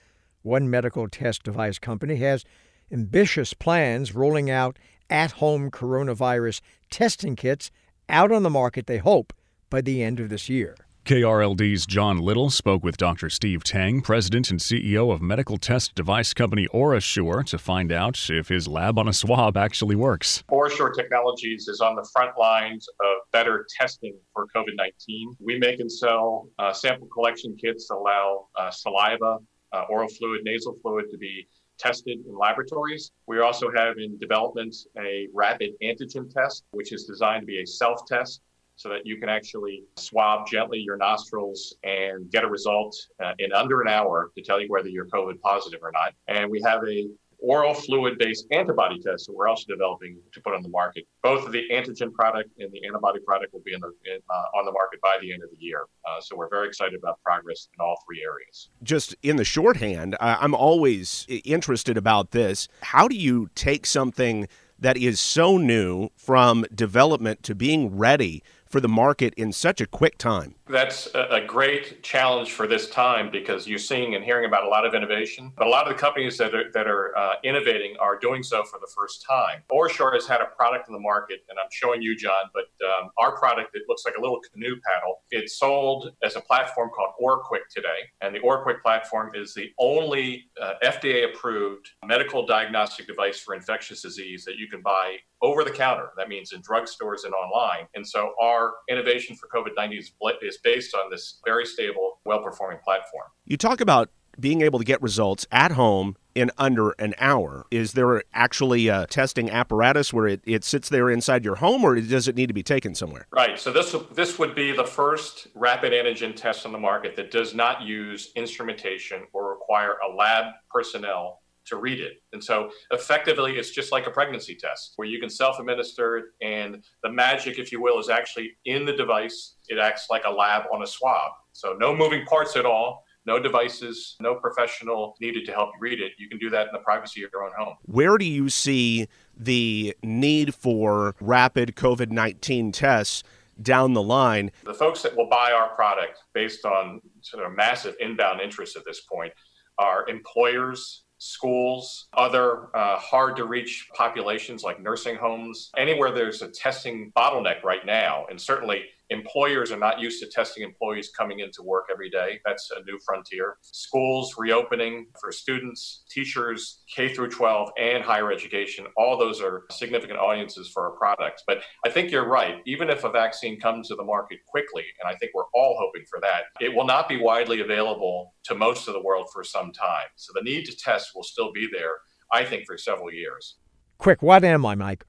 One 0.42 0.68
medical 0.68 1.06
test 1.06 1.44
device 1.44 1.78
company 1.78 2.16
has 2.16 2.44
ambitious 2.90 3.54
plans 3.54 4.12
rolling 4.12 4.50
out 4.50 4.76
at 5.08 5.32
home 5.32 5.70
coronavirus 5.70 6.60
testing 6.90 7.36
kits 7.36 7.70
out 8.08 8.32
on 8.32 8.42
the 8.42 8.50
market, 8.50 8.88
they 8.88 8.98
hope, 8.98 9.32
by 9.70 9.82
the 9.82 10.02
end 10.02 10.18
of 10.18 10.30
this 10.30 10.48
year. 10.48 10.74
KRLD's 11.04 11.85
John 11.85 12.18
Little 12.18 12.49
spoke 12.49 12.85
with 12.85 12.97
Dr. 12.97 13.28
Steve 13.28 13.64
Tang, 13.64 14.02
president 14.02 14.52
and 14.52 14.61
CEO 14.61 15.12
of 15.12 15.21
medical 15.21 15.59
test 15.59 15.97
device 15.97 16.32
company 16.32 16.68
OraSure, 16.68 17.44
to 17.47 17.59
find 17.59 17.90
out 17.90 18.30
if 18.30 18.47
his 18.47 18.68
lab 18.68 19.00
on 19.00 19.09
a 19.09 19.12
swab 19.12 19.56
actually 19.56 19.97
works. 19.97 20.44
OraSure 20.49 20.94
Technologies 20.94 21.66
is 21.66 21.80
on 21.80 21.97
the 21.97 22.09
front 22.12 22.38
lines 22.38 22.87
of 23.00 23.16
better 23.32 23.66
testing 23.80 24.16
for 24.32 24.47
COVID 24.54 24.76
19. 24.76 25.35
We 25.40 25.59
make 25.59 25.80
and 25.80 25.90
sell 25.90 26.49
uh, 26.61 26.73
sample 26.73 27.09
collection 27.09 27.56
kits 27.56 27.88
that 27.88 27.97
allow 27.97 28.47
uh, 28.54 28.71
saliva, 28.71 29.38
uh, 29.73 29.85
oral 29.90 30.09
fluid, 30.09 30.42
nasal 30.44 30.76
fluid 30.82 31.06
to 31.11 31.18
be 31.18 31.49
tested 31.80 32.21
in 32.25 32.38
laboratories. 32.38 33.11
We 33.26 33.40
also 33.40 33.73
have 33.75 33.99
in 33.99 34.18
development 34.21 34.76
a 34.97 35.26
rapid 35.35 35.73
antigen 35.82 36.32
test, 36.32 36.62
which 36.71 36.92
is 36.92 37.06
designed 37.06 37.42
to 37.42 37.47
be 37.47 37.61
a 37.61 37.66
self 37.66 38.06
test 38.06 38.40
so 38.76 38.88
that 38.88 39.00
you 39.04 39.18
can 39.18 39.28
actually 39.28 39.84
swab 39.96 40.46
gently 40.46 40.78
your 40.78 40.96
nostrils 40.96 41.74
and 41.84 42.30
get 42.30 42.44
a 42.44 42.48
result 42.48 42.96
uh, 43.22 43.32
in 43.38 43.52
under 43.52 43.80
an 43.80 43.88
hour 43.88 44.30
to 44.36 44.42
tell 44.42 44.60
you 44.60 44.66
whether 44.68 44.88
you're 44.88 45.06
COVID 45.06 45.40
positive 45.40 45.80
or 45.82 45.92
not. 45.92 46.14
And 46.28 46.50
we 46.50 46.60
have 46.62 46.82
a 46.86 47.06
oral 47.42 47.74
fluid 47.74 48.18
based 48.18 48.46
antibody 48.52 48.98
test 49.00 49.26
that 49.26 49.32
we're 49.34 49.48
also 49.48 49.64
developing 49.68 50.16
to 50.32 50.40
put 50.40 50.54
on 50.54 50.62
the 50.62 50.68
market. 50.68 51.04
Both 51.22 51.50
the 51.50 51.62
antigen 51.72 52.12
product 52.12 52.50
and 52.58 52.72
the 52.72 52.86
antibody 52.86 53.18
product 53.20 53.52
will 53.52 53.62
be 53.64 53.74
in 53.74 53.80
the, 53.80 53.92
in, 54.06 54.20
uh, 54.30 54.58
on 54.58 54.64
the 54.64 54.72
market 54.72 55.00
by 55.02 55.18
the 55.20 55.32
end 55.32 55.42
of 55.42 55.50
the 55.50 55.56
year. 55.58 55.86
Uh, 56.08 56.20
so 56.20 56.36
we're 56.36 56.48
very 56.48 56.68
excited 56.68 56.98
about 56.98 57.20
progress 57.22 57.68
in 57.76 57.84
all 57.84 57.96
three 58.06 58.22
areas. 58.22 58.70
Just 58.82 59.14
in 59.22 59.36
the 59.36 59.44
shorthand, 59.44 60.16
I'm 60.20 60.54
always 60.54 61.26
interested 61.28 61.96
about 61.96 62.30
this. 62.30 62.68
How 62.80 63.08
do 63.08 63.16
you 63.16 63.50
take 63.54 63.86
something 63.86 64.48
that 64.78 64.96
is 64.96 65.20
so 65.20 65.58
new 65.58 66.10
from 66.16 66.64
development 66.74 67.42
to 67.44 67.54
being 67.54 67.96
ready 67.96 68.42
for 68.72 68.80
the 68.80 68.88
market 68.88 69.34
in 69.34 69.52
such 69.52 69.82
a 69.82 69.86
quick 69.86 70.16
time? 70.16 70.54
That's 70.66 71.06
a 71.14 71.42
great 71.46 72.02
challenge 72.02 72.52
for 72.52 72.66
this 72.66 72.88
time 72.88 73.30
because 73.30 73.68
you're 73.68 73.78
seeing 73.78 74.14
and 74.14 74.24
hearing 74.24 74.46
about 74.46 74.64
a 74.64 74.68
lot 74.68 74.86
of 74.86 74.94
innovation, 74.94 75.52
but 75.58 75.66
a 75.66 75.70
lot 75.70 75.86
of 75.86 75.94
the 75.94 76.00
companies 76.00 76.38
that 76.38 76.54
are, 76.54 76.72
that 76.72 76.86
are 76.86 77.16
uh, 77.16 77.34
innovating 77.44 77.94
are 78.00 78.18
doing 78.18 78.42
so 78.42 78.64
for 78.64 78.80
the 78.80 78.88
first 78.96 79.26
time. 79.28 79.62
OraSure 79.70 80.14
has 80.14 80.26
had 80.26 80.40
a 80.40 80.46
product 80.56 80.88
in 80.88 80.94
the 80.94 81.00
market, 81.00 81.40
and 81.50 81.58
I'm 81.58 81.68
showing 81.70 82.00
you, 82.00 82.16
John, 82.16 82.44
but 82.54 82.64
um, 82.86 83.10
our 83.18 83.36
product, 83.36 83.76
it 83.76 83.82
looks 83.86 84.04
like 84.06 84.14
a 84.16 84.20
little 84.20 84.40
canoe 84.52 84.76
paddle. 84.86 85.22
It's 85.30 85.58
sold 85.58 86.12
as 86.24 86.36
a 86.36 86.40
platform 86.40 86.88
called 86.96 87.10
OraQuick 87.22 87.68
today, 87.70 88.08
and 88.22 88.34
the 88.34 88.40
OraQuick 88.40 88.80
platform 88.80 89.32
is 89.34 89.52
the 89.52 89.70
only 89.78 90.44
uh, 90.60 90.72
FDA 90.82 91.30
approved 91.30 91.90
medical 92.06 92.46
diagnostic 92.46 93.06
device 93.06 93.38
for 93.38 93.54
infectious 93.54 94.00
disease 94.00 94.46
that 94.46 94.56
you 94.56 94.68
can 94.68 94.80
buy 94.80 95.16
over 95.42 95.64
the 95.64 95.70
counter. 95.70 96.11
That 96.16 96.28
means 96.28 96.52
in 96.52 96.62
drugstores 96.62 97.25
and 97.25 97.34
online. 97.34 97.87
And 97.94 98.06
so 98.06 98.32
our 98.40 98.75
innovation 98.88 99.37
for 99.37 99.49
COVID 99.49 99.72
19 99.76 99.99
is, 99.99 100.12
is 100.42 100.58
based 100.62 100.94
on 100.94 101.11
this 101.11 101.40
very 101.44 101.66
stable, 101.66 102.20
well 102.25 102.42
performing 102.42 102.78
platform. 102.84 103.26
You 103.44 103.56
talk 103.56 103.80
about 103.80 104.11
being 104.40 104.62
able 104.62 104.78
to 104.78 104.84
get 104.84 105.02
results 105.02 105.46
at 105.52 105.72
home 105.72 106.16
in 106.34 106.50
under 106.56 106.92
an 106.92 107.14
hour. 107.18 107.66
Is 107.70 107.92
there 107.92 108.22
actually 108.32 108.88
a 108.88 109.06
testing 109.06 109.50
apparatus 109.50 110.12
where 110.12 110.26
it, 110.26 110.40
it 110.44 110.64
sits 110.64 110.88
there 110.88 111.11
inside 111.11 111.44
your 111.44 111.56
home, 111.56 111.84
or 111.84 112.00
does 112.00 112.28
it 112.28 112.34
need 112.34 112.46
to 112.46 112.54
be 112.54 112.62
taken 112.62 112.94
somewhere? 112.94 113.26
Right. 113.30 113.58
So 113.58 113.70
this 113.72 113.94
this 114.12 114.38
would 114.38 114.54
be 114.54 114.72
the 114.72 114.84
first 114.84 115.49
rapid 115.54 115.92
antigen 115.92 116.34
test 116.34 116.64
on 116.64 116.72
the 116.72 116.78
market 116.78 117.16
that 117.16 117.30
does 117.30 117.54
not 117.54 117.82
use 117.82 118.32
instrumentation 118.37 119.25
or 119.32 119.50
require 119.50 119.96
a 120.08 120.14
lab 120.14 120.54
personnel 120.70 121.41
to 121.66 121.76
read 121.76 122.00
it. 122.00 122.14
And 122.33 122.42
so 122.42 122.71
effectively, 122.90 123.52
it's 123.57 123.71
just 123.71 123.92
like 123.92 124.07
a 124.07 124.11
pregnancy 124.11 124.54
test 124.54 124.92
where 124.97 125.09
you 125.09 125.21
can 125.21 125.31
self 125.31 125.59
administer 125.59 126.19
it. 126.19 126.25
And 126.40 126.83
the 127.02 127.11
magic, 127.11 127.59
if 127.59 127.73
you 127.73 127.81
will, 127.81 127.99
is 127.99 128.09
actually 128.09 128.52
in 128.64 128.85
the 128.85 128.92
device. 128.92 129.57
It 129.69 129.78
acts 129.78 130.07
like 130.11 130.25
a 130.25 130.31
lab 130.31 130.64
on 130.73 130.83
a 130.83 130.87
swab. 130.87 131.33
So 131.52 131.76
no 131.78 131.95
moving 131.95 132.25
parts 132.26 132.57
at 132.57 132.66
all. 132.66 133.04
No 133.25 133.38
devices, 133.38 134.16
no 134.21 134.35
professional 134.35 135.14
needed 135.21 135.45
to 135.47 135.52
help 135.52 135.71
you 135.75 135.81
read 135.81 136.00
it. 136.00 136.12
You 136.19 136.28
can 136.28 136.38
do 136.38 136.50
that 136.50 136.66
in 136.66 136.73
the 136.73 136.81
privacy 136.81 137.23
of 137.23 137.31
your 137.33 137.45
own 137.45 137.52
home. 137.57 137.76
Where 137.83 138.19
do 138.19 138.25
you 138.25 138.49
see 138.49 139.07
the 139.37 139.97
need 140.02 140.54
for 140.54 141.14
rapid 141.21 141.76
COVID 141.76 142.11
19 142.11 142.73
tests 142.73 143.23
down 143.61 143.92
the 143.92 144.02
line? 144.02 144.50
The 144.64 144.75
folks 144.75 145.02
that 145.02 145.16
will 145.16 145.28
buy 145.28 145.52
our 145.52 145.69
product 145.76 146.19
based 146.35 146.64
on 146.64 147.00
sort 147.21 147.47
of 147.47 147.54
massive 147.54 147.95
inbound 148.00 148.40
interest 148.40 148.76
at 148.76 148.85
this 148.85 149.02
point 149.02 149.33
are 149.78 150.09
employers, 150.09 151.04
schools, 151.22 152.08
other 152.14 152.74
uh, 152.76 152.98
hard 152.98 153.36
to 153.36 153.44
reach 153.44 153.88
populations 153.94 154.64
like 154.64 154.82
nursing 154.82 155.14
homes, 155.14 155.70
anywhere 155.76 156.10
there's 156.10 156.42
a 156.42 156.48
testing 156.48 157.12
bottleneck 157.16 157.62
right 157.62 157.86
now. 157.86 158.26
And 158.28 158.40
certainly 158.40 158.86
Employers 159.12 159.71
are 159.71 159.78
not 159.78 160.00
used 160.00 160.23
to 160.23 160.28
testing 160.31 160.62
employees 160.62 161.11
coming 161.16 161.40
into 161.40 161.62
work 161.62 161.85
every 161.92 162.09
day. 162.09 162.40
That's 162.47 162.71
a 162.71 162.83
new 162.85 162.99
frontier. 163.04 163.59
Schools 163.61 164.35
reopening 164.38 165.09
for 165.21 165.31
students, 165.31 166.04
teachers, 166.11 166.83
K 166.95 167.14
through 167.14 167.28
12, 167.28 167.71
and 167.78 168.02
higher 168.02 168.33
education. 168.33 168.87
All 168.97 169.19
those 169.19 169.42
are 169.42 169.64
significant 169.71 170.19
audiences 170.19 170.71
for 170.73 170.85
our 170.85 170.97
products. 170.97 171.42
But 171.47 171.59
I 171.85 171.90
think 171.90 172.11
you're 172.11 172.26
right. 172.26 172.62
Even 172.64 172.88
if 172.88 173.04
a 173.04 173.11
vaccine 173.11 173.61
comes 173.61 173.88
to 173.88 173.97
the 173.97 174.04
market 174.04 174.38
quickly, 174.49 174.85
and 175.00 175.12
I 175.12 175.16
think 175.19 175.33
we're 175.35 175.50
all 175.54 175.76
hoping 175.78 176.07
for 176.09 176.19
that, 176.21 176.45
it 176.61 176.75
will 176.75 176.87
not 176.87 177.09
be 177.09 177.19
widely 177.19 177.61
available 177.61 178.35
to 178.45 178.54
most 178.54 178.88
of 178.88 178.95
the 178.95 179.02
world 179.02 179.28
for 179.31 179.45
some 179.45 179.73
time. 179.73 180.07
So 180.16 180.33
the 180.35 180.42
need 180.42 180.64
to 180.66 180.76
test 180.76 181.11
will 181.14 181.23
still 181.23 181.52
be 181.52 181.69
there, 181.71 181.97
I 182.33 182.45
think, 182.45 182.64
for 182.66 182.78
several 182.78 183.12
years. 183.12 183.57
Quick, 183.99 184.23
what 184.23 184.42
am 184.42 184.64
I, 184.64 184.75
Mike? 184.75 185.04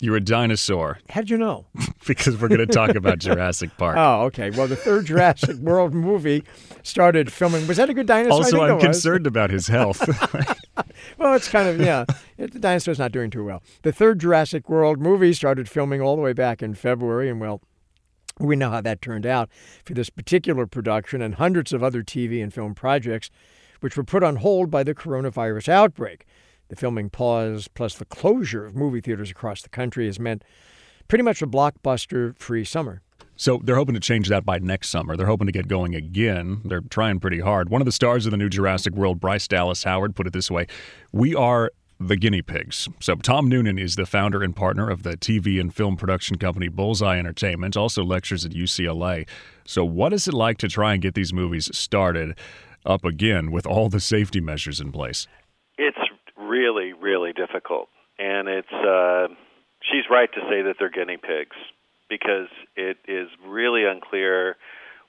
You're 0.00 0.16
a 0.16 0.20
dinosaur. 0.20 0.98
How'd 1.10 1.28
you 1.28 1.36
know? 1.36 1.66
because 2.06 2.40
we're 2.40 2.48
going 2.48 2.60
to 2.60 2.66
talk 2.66 2.94
about 2.94 3.18
Jurassic 3.26 3.70
Park. 3.76 3.96
Oh, 3.98 4.22
okay. 4.22 4.50
Well, 4.50 4.66
the 4.66 4.76
third 4.76 5.06
Jurassic 5.06 5.56
World 5.58 5.92
movie 5.92 6.42
started 6.82 7.30
filming. 7.32 7.66
Was 7.66 7.76
that 7.76 7.90
a 7.90 7.94
good 7.94 8.06
dinosaur? 8.06 8.38
Also, 8.38 8.60
I'm 8.62 8.80
concerned 8.80 9.26
about 9.26 9.50
his 9.50 9.68
health. 9.68 10.00
well, 11.18 11.34
it's 11.34 11.48
kind 11.48 11.68
of, 11.68 11.78
yeah. 11.80 12.06
The 12.38 12.48
dinosaur's 12.48 12.98
not 12.98 13.12
doing 13.12 13.30
too 13.30 13.44
well. 13.44 13.62
The 13.82 13.92
third 13.92 14.18
Jurassic 14.20 14.68
World 14.70 14.98
movie 15.00 15.34
started 15.34 15.68
filming 15.68 16.00
all 16.00 16.16
the 16.16 16.22
way 16.22 16.32
back 16.32 16.62
in 16.62 16.74
February, 16.74 17.28
and 17.28 17.38
well, 17.40 17.60
We 18.38 18.56
know 18.56 18.70
how 18.70 18.80
that 18.80 19.02
turned 19.02 19.26
out 19.26 19.50
for 19.84 19.92
this 19.92 20.08
particular 20.08 20.66
production 20.66 21.20
and 21.20 21.34
hundreds 21.34 21.74
of 21.74 21.82
other 21.82 22.02
TV 22.02 22.42
and 22.42 22.52
film 22.54 22.74
projects, 22.74 23.28
which 23.80 23.98
were 23.98 24.04
put 24.04 24.22
on 24.22 24.36
hold 24.36 24.70
by 24.70 24.82
the 24.82 24.94
coronavirus 24.94 25.68
outbreak. 25.68 26.24
The 26.70 26.76
filming 26.76 27.10
pause, 27.10 27.68
plus 27.68 27.96
the 27.96 28.04
closure 28.04 28.64
of 28.64 28.76
movie 28.76 29.00
theaters 29.00 29.30
across 29.30 29.60
the 29.60 29.68
country, 29.68 30.06
has 30.06 30.18
meant 30.18 30.44
pretty 31.08 31.24
much 31.24 31.42
a 31.42 31.46
blockbuster 31.46 32.38
free 32.38 32.64
summer. 32.64 33.02
So 33.36 33.60
they're 33.64 33.76
hoping 33.76 33.94
to 33.94 34.00
change 34.00 34.28
that 34.28 34.44
by 34.44 34.58
next 34.58 34.90
summer. 34.90 35.16
They're 35.16 35.26
hoping 35.26 35.46
to 35.46 35.52
get 35.52 35.66
going 35.66 35.94
again. 35.94 36.60
They're 36.64 36.82
trying 36.82 37.18
pretty 37.18 37.40
hard. 37.40 37.70
One 37.70 37.80
of 37.80 37.86
the 37.86 37.92
stars 37.92 38.24
of 38.24 38.30
the 38.30 38.36
new 38.36 38.48
Jurassic 38.48 38.94
World, 38.94 39.18
Bryce 39.18 39.48
Dallas 39.48 39.82
Howard, 39.82 40.14
put 40.14 40.28
it 40.28 40.32
this 40.32 40.50
way 40.50 40.66
We 41.10 41.34
are 41.34 41.72
the 41.98 42.16
guinea 42.16 42.42
pigs. 42.42 42.88
So, 43.00 43.16
Tom 43.16 43.50
Nunan 43.50 43.80
is 43.80 43.96
the 43.96 44.06
founder 44.06 44.42
and 44.42 44.54
partner 44.54 44.88
of 44.88 45.02
the 45.02 45.16
TV 45.16 45.60
and 45.60 45.74
film 45.74 45.96
production 45.96 46.38
company 46.38 46.68
Bullseye 46.68 47.18
Entertainment, 47.18 47.76
also 47.76 48.04
lectures 48.04 48.44
at 48.44 48.52
UCLA. 48.52 49.28
So, 49.66 49.84
what 49.84 50.12
is 50.12 50.28
it 50.28 50.34
like 50.34 50.56
to 50.58 50.68
try 50.68 50.94
and 50.94 51.02
get 51.02 51.14
these 51.14 51.32
movies 51.32 51.68
started 51.76 52.38
up 52.86 53.04
again 53.04 53.50
with 53.50 53.66
all 53.66 53.88
the 53.88 54.00
safety 54.00 54.40
measures 54.40 54.80
in 54.80 54.92
place? 54.92 55.26
Really, 56.50 56.92
really 56.92 57.32
difficult. 57.32 57.88
And 58.18 58.48
it's, 58.48 58.72
uh, 58.72 59.28
she's 59.82 60.04
right 60.10 60.28
to 60.32 60.40
say 60.50 60.62
that 60.62 60.74
they're 60.78 60.90
guinea 60.90 61.16
pigs 61.16 61.56
because 62.08 62.48
it 62.76 62.98
is 63.06 63.28
really 63.46 63.84
unclear 63.84 64.56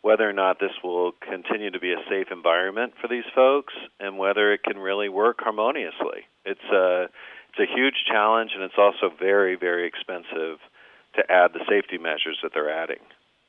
whether 0.02 0.28
or 0.28 0.34
not 0.34 0.60
this 0.60 0.72
will 0.84 1.14
continue 1.28 1.72
to 1.72 1.80
be 1.80 1.92
a 1.94 2.02
safe 2.10 2.28
environment 2.32 2.94
for 3.02 3.08
these 3.08 3.24
folks 3.34 3.74
and 4.00 4.18
whether 4.18 4.54
it 4.54 4.64
can 4.64 4.78
really 4.78 5.10
work 5.10 5.38
harmoniously. 5.40 6.26
It's 6.46 6.64
a 6.72 7.08
it's 7.50 7.60
a 7.60 7.76
huge 7.76 8.06
challenge 8.08 8.52
and 8.56 8.64
it's 8.64 8.78
also 8.78 9.14
very 9.20 9.56
very 9.56 9.88
expensive 9.88 10.60
to 11.16 11.24
add 11.30 11.52
the 11.54 11.60
safety 11.70 11.98
measures 11.98 12.40
that 12.42 12.52
they're 12.54 12.72
adding. 12.72 13.02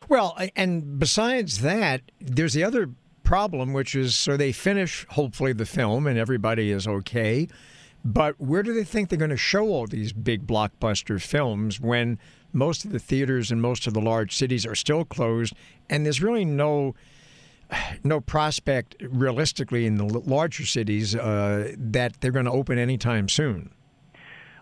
Well, 0.09 0.37
and 0.57 0.99
besides 0.99 1.61
that, 1.61 2.03
there's 2.21 2.55
the 2.55 2.65
other 2.65 2.91
problem 3.23 3.73
which 3.73 3.95
is 3.95 4.17
so 4.17 4.37
they 4.37 4.53
finish 4.53 5.07
hopefully 5.11 5.53
the 5.53 5.65
film 5.65 6.07
and 6.07 6.19
everybody 6.19 6.71
is 6.71 6.87
okay. 6.87 7.49
But 8.05 8.41
where 8.41 8.63
do 8.63 8.75
they 8.75 8.85
think 8.85 9.09
they're 9.09 9.19
going 9.19 9.31
to 9.31 9.37
show 9.37 9.69
all 9.69 9.87
these 9.87 10.13
big 10.13 10.47
blockbuster 10.47 11.21
films 11.21 11.81
when 11.81 12.19
most 12.53 12.85
of 12.85 12.91
the 12.91 12.99
theaters 12.99 13.51
in 13.51 13.61
most 13.61 13.87
of 13.87 13.95
the 13.95 14.01
large 14.01 14.37
cities 14.37 14.67
are 14.67 14.75
still 14.75 15.05
closed, 15.05 15.55
and 15.89 16.05
there's 16.05 16.23
really 16.23 16.45
no 16.45 16.95
no 18.05 18.21
prospect 18.21 18.97
realistically 19.11 19.87
in 19.87 19.97
the 19.97 20.05
larger 20.05 20.67
cities 20.67 21.15
uh, 21.17 21.73
that 21.77 22.21
they're 22.21 22.33
going 22.33 22.45
to 22.45 22.51
open 22.51 22.79
anytime 22.79 23.29
soon. 23.29 23.71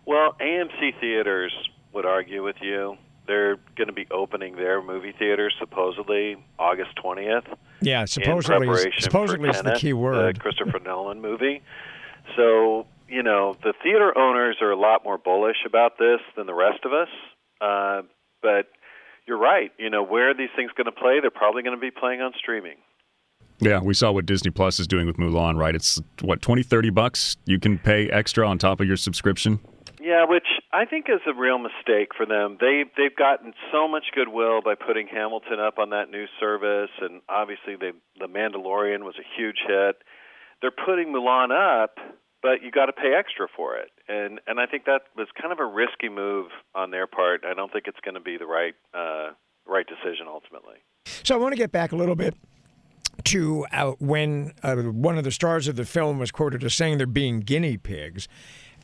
Well, 0.07 0.37
AMC 0.41 1.01
theaters 1.01 1.53
would 1.93 2.07
argue 2.07 2.45
with 2.45 2.57
you. 2.61 2.97
They're 3.27 3.57
going 3.77 3.87
to 3.87 3.93
be 3.93 4.07
opening 4.11 4.57
their 4.57 4.83
movie 4.83 5.13
theaters 5.17 5.55
supposedly 5.59 6.37
August 6.59 6.91
20th. 6.97 7.47
Yeah, 7.81 8.05
supposedly, 8.05 8.93
supposedly 8.99 9.51
is 9.51 9.63
the 9.63 9.77
key 9.77 9.93
word. 9.93 10.37
The 10.37 10.41
Christopher 10.41 10.81
Nolan 10.81 11.21
movie. 11.21 11.63
So, 12.37 12.87
you 13.11 13.23
know, 13.23 13.57
the 13.63 13.75
theater 13.83 14.17
owners 14.17 14.57
are 14.63 14.71
a 14.71 14.79
lot 14.79 15.05
more 15.05 15.19
bullish 15.19 15.59
about 15.67 15.99
this 15.99 16.21
than 16.37 16.47
the 16.47 16.55
rest 16.55 16.85
of 16.85 16.93
us. 16.93 17.09
Uh, 17.61 18.03
but 18.41 18.69
you're 19.27 19.39
right. 19.39 19.73
You 19.79 19.91
know, 19.91 20.03
where 20.03 20.31
are 20.31 20.35
these 20.35 20.49
things 20.57 20.71
going 20.77 20.87
to 20.87 20.93
play? 20.93 21.19
They're 21.21 21.31
probably 21.31 21.63
going 21.63 21.77
to 21.77 21.81
be 21.81 21.91
playing 21.91 22.21
on 22.21 22.33
streaming. 22.39 22.77
Yeah, 23.59 23.81
we 23.81 23.93
saw 23.93 24.11
what 24.11 24.25
Disney 24.25 24.51
Plus 24.51 24.81
is 24.81 24.87
doing 24.87 25.07
with 25.07 25.17
Mulan, 25.17 25.59
right? 25.59 25.75
It's 25.75 26.01
what 26.23 26.41
20, 26.41 26.63
30 26.63 26.91
bucks 26.91 27.37
you 27.45 27.61
can 27.61 27.79
pay 27.79 28.09
extra 28.09 28.49
on 28.49 28.57
top 28.57 28.81
of 28.81 28.87
your 28.87 28.97
subscription. 28.97 29.61
Yeah, 30.01 30.25
which 30.27 30.47
I 30.73 30.87
think 30.87 31.07
is 31.11 31.21
a 31.27 31.39
real 31.39 31.59
mistake 31.59 32.13
for 32.17 32.25
them. 32.25 32.57
They 32.59 32.85
they've 32.97 33.15
gotten 33.15 33.53
so 33.71 33.87
much 33.87 34.05
goodwill 34.15 34.63
by 34.63 34.75
putting 34.75 35.09
Hamilton 35.09 35.61
up 35.61 35.79
on 35.79 35.91
that 35.91 36.11
new 36.11 36.25
service, 36.41 36.91
and 37.03 37.21
obviously 37.29 37.77
they, 37.79 37.93
the 38.19 38.27
Mandalorian 38.27 39.05
was 39.05 39.17
a 39.19 39.27
huge 39.37 39.59
hit. 39.67 39.97
They're 40.63 40.71
putting 40.71 41.13
Mulan 41.13 41.53
up, 41.53 41.97
but 42.43 42.63
you 42.63 42.71
got 42.71 42.87
to 42.87 42.93
pay 42.93 43.15
extra 43.19 43.47
for 43.55 43.77
it, 43.77 43.91
and 44.09 44.41
and 44.47 44.61
I 44.61 44.67
think 44.67 44.85
that 44.85 45.03
was 45.17 45.29
kind 45.41 45.53
of 45.53 45.61
a 45.61 45.67
risky 45.67 46.09
move 46.09 46.47
on 46.75 46.91
their 46.91 47.07
part. 47.07 47.45
I 47.45 47.55
don't 47.55 47.73
think 47.73 47.87
it's 47.87 48.01
going 48.05 48.15
to 48.15 48.21
be 48.21 48.37
the 48.37 48.47
right 48.47 48.75
uh, 48.95 49.31
right 49.67 49.87
decision 49.87 50.27
ultimately. 50.29 50.77
So 51.23 51.35
I 51.35 51.39
want 51.39 51.53
to 51.53 51.59
get 51.59 51.73
back 51.73 51.93
a 51.93 51.97
little 51.97 52.17
bit 52.17 52.35
to 53.25 53.67
uh, 53.73 53.93
when 53.99 54.53
uh, 54.63 54.77
one 54.77 55.19
of 55.19 55.25
the 55.25 55.31
stars 55.31 55.69
of 55.69 55.77
the 55.77 55.85
film 55.85 56.19
was 56.19 56.31
quoted 56.31 56.65
as 56.65 56.75
saying 56.75 56.99
they're 56.99 57.07
being 57.07 57.41
guinea 57.41 57.77
pigs. 57.77 58.29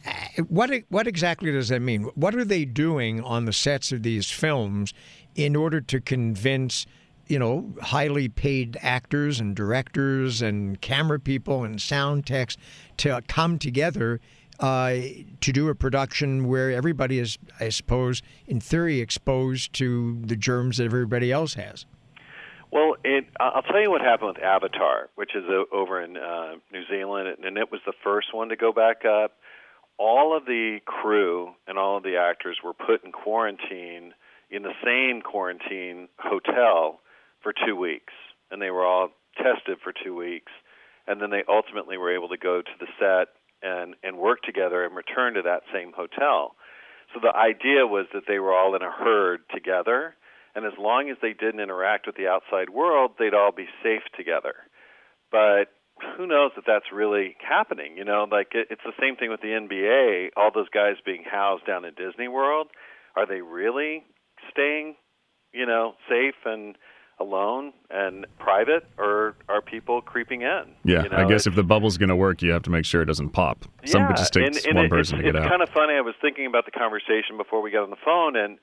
Uh, 0.07 0.43
what 0.49 0.71
what 0.89 1.07
exactly 1.07 1.51
does 1.51 1.69
that 1.69 1.81
mean? 1.81 2.05
What 2.15 2.35
are 2.35 2.45
they 2.45 2.65
doing 2.65 3.23
on 3.23 3.45
the 3.45 3.53
sets 3.53 3.93
of 3.93 4.03
these 4.03 4.31
films 4.31 4.93
in 5.35 5.57
order 5.57 5.81
to 5.81 6.01
convince 6.01 6.87
you 7.27 7.39
know, 7.39 7.73
highly 7.83 8.29
paid 8.29 8.79
actors 8.83 9.41
and 9.41 9.57
directors 9.57 10.43
and 10.43 10.81
camera 10.81 11.19
people 11.19 11.65
and 11.65 11.81
sound 11.81 12.27
techs 12.27 12.57
to 12.99 13.21
come 13.29 13.59
together 13.59 14.21
uh, 14.61 14.95
to 15.41 15.53
do 15.53 15.69
a 15.69 15.75
production 15.75 16.49
where 16.49 16.71
everybody 16.71 17.19
is, 17.19 17.39
I 17.61 17.69
suppose, 17.69 18.23
in 18.47 18.61
theory, 18.61 19.01
exposed 19.01 19.73
to 19.75 20.19
the 20.25 20.37
germs 20.37 20.79
that 20.79 20.85
everybody 20.85 21.31
else 21.31 21.55
has. 21.55 21.85
Well, 22.73 22.97
it, 23.05 23.27
I'll 23.39 23.63
tell 23.63 23.81
you 23.81 23.91
what 23.91 24.01
happened 24.01 24.35
with 24.35 24.43
Avatar, 24.43 25.09
which 25.15 25.35
is 25.35 25.45
uh, 25.49 25.75
over 25.75 26.03
in 26.03 26.17
uh, 26.17 26.55
New 26.73 26.83
Zealand, 26.91 27.37
and 27.45 27.57
it 27.59 27.71
was 27.71 27.81
the 27.87 27.93
first 28.03 28.35
one 28.35 28.49
to 28.49 28.57
go 28.57 28.73
back 28.73 29.05
up. 29.05 29.33
All 29.99 30.37
of 30.37 30.45
the 30.47 30.79
crew 30.85 31.53
and 31.67 31.79
all 31.79 31.97
of 31.97 32.03
the 32.03 32.17
actors 32.17 32.59
were 32.63 32.75
put 32.75 33.05
in 33.05 33.13
quarantine 33.13 34.13
in 34.51 34.63
the 34.63 34.75
same 34.85 35.23
quarantine 35.23 36.09
hotel 36.19 37.01
for 37.47 37.55
two 37.65 37.77
weeks, 37.77 38.13
and 38.51 38.61
they 38.61 38.71
were 38.71 38.85
all 38.85 39.11
tested 39.37 39.79
for 39.85 39.93
two 39.93 40.17
weeks, 40.17 40.51
and 41.07 41.23
then 41.23 41.31
they 41.31 41.45
ultimately 41.49 41.97
were 41.97 42.13
able 42.13 42.29
to 42.29 42.37
go 42.37 42.61
to 42.61 42.75
the 42.81 42.89
set 42.99 43.29
and 43.63 43.95
and 44.03 44.19
work 44.19 44.43
together 44.43 44.85
and 44.85 44.97
return 44.97 45.35
to 45.35 45.43
that 45.43 45.63
same 45.73 45.93
hotel. 45.97 46.57
So 47.15 47.21
the 47.23 47.31
idea 47.31 47.87
was 47.87 48.07
that 48.13 48.25
they 48.27 48.41
were 48.41 48.53
all 48.53 48.75
in 48.75 48.83
a 48.83 48.91
herd 48.91 49.43
together, 49.55 50.17
and 50.57 50.67
as 50.67 50.73
long 50.77 51.09
as 51.09 51.19
they 51.23 51.35
didn't 51.35 51.61
interact 51.61 52.09
with 52.09 52.17
the 52.17 52.27
outside 52.27 52.69
world, 52.69 53.13
they'd 53.17 53.33
all 53.33 53.53
be 53.53 53.69
safe 53.81 54.03
together. 54.17 54.55
But 55.31 55.71
who 56.17 56.27
knows 56.27 56.51
if 56.57 56.65
that's 56.67 56.91
really 56.93 57.37
happening? 57.49 57.97
You 57.97 58.05
know, 58.05 58.27
like 58.29 58.49
it, 58.55 58.67
it's 58.71 58.83
the 58.85 58.99
same 59.01 59.15
thing 59.15 59.31
with 59.31 59.41
the 59.41 59.55
NBA. 59.55 60.31
All 60.37 60.51
those 60.53 60.69
guys 60.71 60.97
being 61.07 61.23
housed 61.23 61.65
down 61.65 61.85
in 61.85 61.95
Disney 61.95 62.27
World, 62.27 62.67
are 63.15 63.25
they 63.25 63.41
really 63.41 64.03
staying, 64.51 64.97
you 65.53 65.65
know, 65.65 65.95
safe 66.11 66.35
and 66.45 66.77
alone 67.19 67.73
and 67.91 68.27
private, 68.39 68.87
or 68.99 69.37
are 69.49 69.61
people 69.63 70.01
creeping 70.03 70.43
in? 70.43 70.65
Yeah, 70.85 71.05
you 71.05 71.09
know, 71.09 71.17
I 71.17 71.25
guess 71.27 71.47
if 71.47 71.55
the 71.55 71.63
bubble's 71.63 71.97
going 71.99 72.11
to 72.11 72.17
work, 72.17 72.43
you 72.43 72.51
have 72.53 72.63
to 72.65 72.71
make 72.71 72.85
sure 72.85 73.03
it 73.03 73.07
doesn't 73.07 73.31
pop. 73.31 73.65
Yeah, 73.85 73.91
Some 73.93 74.03
it 74.11 74.17
just 74.17 74.33
takes 74.33 74.59
and, 74.59 74.67
and 74.67 74.77
one 74.77 74.85
it, 74.87 74.91
person 74.91 75.19
it's, 75.19 75.27
to 75.27 75.33
get 75.33 75.37
it's 75.37 75.45
out. 75.45 75.51
kind 75.51 75.63
of 75.63 75.69
funny. 75.71 75.95
I 75.95 76.01
was 76.03 76.15
thinking 76.21 76.47
about 76.47 76.65
the 76.67 76.73
conversation 76.73 77.37
before 77.37 77.63
we 77.63 77.71
got 77.71 77.83
on 77.85 77.91
the 77.91 77.97
phone, 78.05 78.37
and 78.37 78.59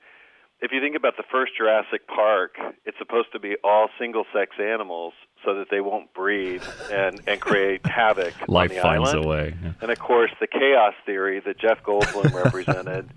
if 0.60 0.70
you 0.72 0.80
think 0.80 0.96
about 0.96 1.16
the 1.16 1.24
first 1.30 1.52
Jurassic 1.58 2.06
Park, 2.06 2.56
it's 2.84 2.96
supposed 2.98 3.32
to 3.32 3.40
be 3.40 3.56
all 3.64 3.88
single-sex 3.98 4.52
animals 4.60 5.12
so 5.44 5.54
that 5.56 5.66
they 5.70 5.80
won't 5.80 6.14
breed 6.14 6.62
and 6.90 7.20
and 7.26 7.40
create 7.40 7.84
havoc 7.86 8.32
Life 8.48 8.70
on 8.70 8.76
the 8.76 8.82
finds 8.82 9.08
island. 9.10 9.24
a 9.24 9.28
way. 9.28 9.54
Yeah. 9.62 9.72
And 9.82 9.90
of 9.90 9.98
course, 9.98 10.30
the 10.40 10.46
chaos 10.46 10.94
theory 11.04 11.40
that 11.44 11.58
Jeff 11.58 11.82
Goldblum 11.82 12.32
represented 12.44 13.10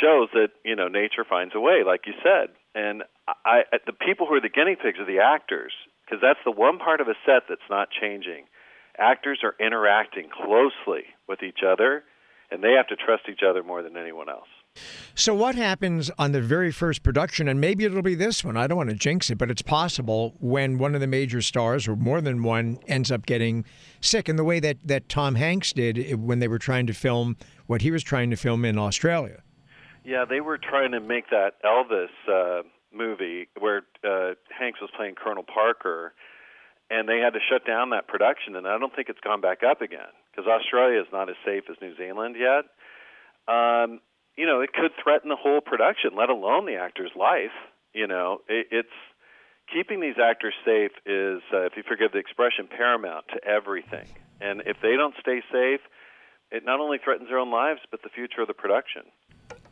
shows 0.00 0.28
that 0.32 0.48
you 0.64 0.76
know 0.76 0.88
nature 0.88 1.24
finds 1.28 1.54
a 1.54 1.60
way, 1.60 1.82
like 1.84 2.02
you 2.06 2.14
said. 2.22 2.54
And 2.74 3.02
I, 3.28 3.62
I 3.72 3.78
the 3.86 3.92
people 3.92 4.26
who 4.26 4.34
are 4.34 4.40
the 4.40 4.48
guinea 4.48 4.76
pigs 4.76 4.98
are 4.98 5.06
the 5.06 5.20
actors, 5.20 5.72
because 6.04 6.20
that's 6.22 6.40
the 6.44 6.50
one 6.50 6.78
part 6.78 7.00
of 7.00 7.08
a 7.08 7.14
set 7.26 7.44
that's 7.48 7.68
not 7.70 7.88
changing. 7.90 8.44
Actors 8.98 9.40
are 9.42 9.54
interacting 9.64 10.28
closely 10.28 11.04
with 11.28 11.42
each 11.42 11.60
other, 11.66 12.04
and 12.50 12.62
they 12.62 12.72
have 12.72 12.86
to 12.88 12.96
trust 12.96 13.24
each 13.30 13.40
other 13.46 13.62
more 13.62 13.82
than 13.82 13.96
anyone 13.96 14.28
else. 14.28 14.48
So, 15.14 15.34
what 15.34 15.54
happens 15.54 16.10
on 16.18 16.32
the 16.32 16.40
very 16.40 16.72
first 16.72 17.02
production, 17.02 17.46
and 17.46 17.60
maybe 17.60 17.84
it'll 17.84 18.00
be 18.00 18.14
this 18.14 18.42
one? 18.42 18.56
I 18.56 18.66
don't 18.66 18.78
want 18.78 18.88
to 18.88 18.96
jinx 18.96 19.28
it, 19.28 19.36
but 19.36 19.50
it's 19.50 19.60
possible 19.60 20.34
when 20.40 20.78
one 20.78 20.94
of 20.94 21.02
the 21.02 21.06
major 21.06 21.42
stars, 21.42 21.86
or 21.86 21.96
more 21.96 22.22
than 22.22 22.42
one, 22.42 22.78
ends 22.88 23.10
up 23.12 23.26
getting 23.26 23.66
sick 24.00 24.28
in 24.28 24.36
the 24.36 24.44
way 24.44 24.60
that, 24.60 24.78
that 24.84 25.10
Tom 25.10 25.34
Hanks 25.34 25.72
did 25.72 26.18
when 26.18 26.38
they 26.38 26.48
were 26.48 26.58
trying 26.58 26.86
to 26.86 26.94
film 26.94 27.36
what 27.66 27.82
he 27.82 27.90
was 27.90 28.02
trying 28.02 28.30
to 28.30 28.36
film 28.36 28.64
in 28.64 28.78
Australia. 28.78 29.42
Yeah, 30.04 30.24
they 30.28 30.40
were 30.40 30.58
trying 30.58 30.92
to 30.92 31.00
make 31.00 31.30
that 31.30 31.62
Elvis 31.64 32.10
uh, 32.28 32.62
movie 32.92 33.48
where 33.58 33.82
uh, 34.04 34.34
Hanks 34.58 34.80
was 34.80 34.90
playing 34.96 35.14
Colonel 35.14 35.44
Parker, 35.44 36.12
and 36.90 37.08
they 37.08 37.18
had 37.18 37.34
to 37.34 37.40
shut 37.50 37.66
down 37.66 37.90
that 37.90 38.08
production. 38.08 38.56
And 38.56 38.66
I 38.66 38.78
don't 38.78 38.94
think 38.94 39.08
it's 39.08 39.20
gone 39.20 39.40
back 39.40 39.58
up 39.62 39.80
again 39.80 40.10
because 40.30 40.48
Australia 40.48 41.00
is 41.00 41.06
not 41.12 41.28
as 41.28 41.36
safe 41.44 41.64
as 41.70 41.76
New 41.80 41.96
Zealand 41.96 42.36
yet. 42.38 42.66
Um, 43.46 44.00
you 44.36 44.46
know, 44.46 44.60
it 44.60 44.72
could 44.72 44.92
threaten 45.02 45.28
the 45.28 45.36
whole 45.36 45.60
production, 45.60 46.12
let 46.16 46.30
alone 46.30 46.66
the 46.66 46.76
actor's 46.76 47.12
life. 47.16 47.54
You 47.92 48.06
know, 48.06 48.40
it, 48.48 48.66
it's 48.70 48.96
keeping 49.72 50.00
these 50.00 50.16
actors 50.22 50.54
safe 50.64 50.92
is, 51.06 51.42
uh, 51.52 51.66
if 51.66 51.76
you 51.76 51.82
forgive 51.86 52.12
the 52.12 52.18
expression, 52.18 52.66
paramount 52.66 53.26
to 53.28 53.44
everything. 53.44 54.08
And 54.40 54.62
if 54.66 54.76
they 54.82 54.96
don't 54.96 55.14
stay 55.20 55.42
safe, 55.52 55.80
it 56.50 56.64
not 56.64 56.80
only 56.80 56.98
threatens 57.02 57.28
their 57.28 57.38
own 57.38 57.50
lives, 57.50 57.80
but 57.90 58.02
the 58.02 58.10
future 58.10 58.42
of 58.42 58.48
the 58.48 58.54
production. 58.54 59.02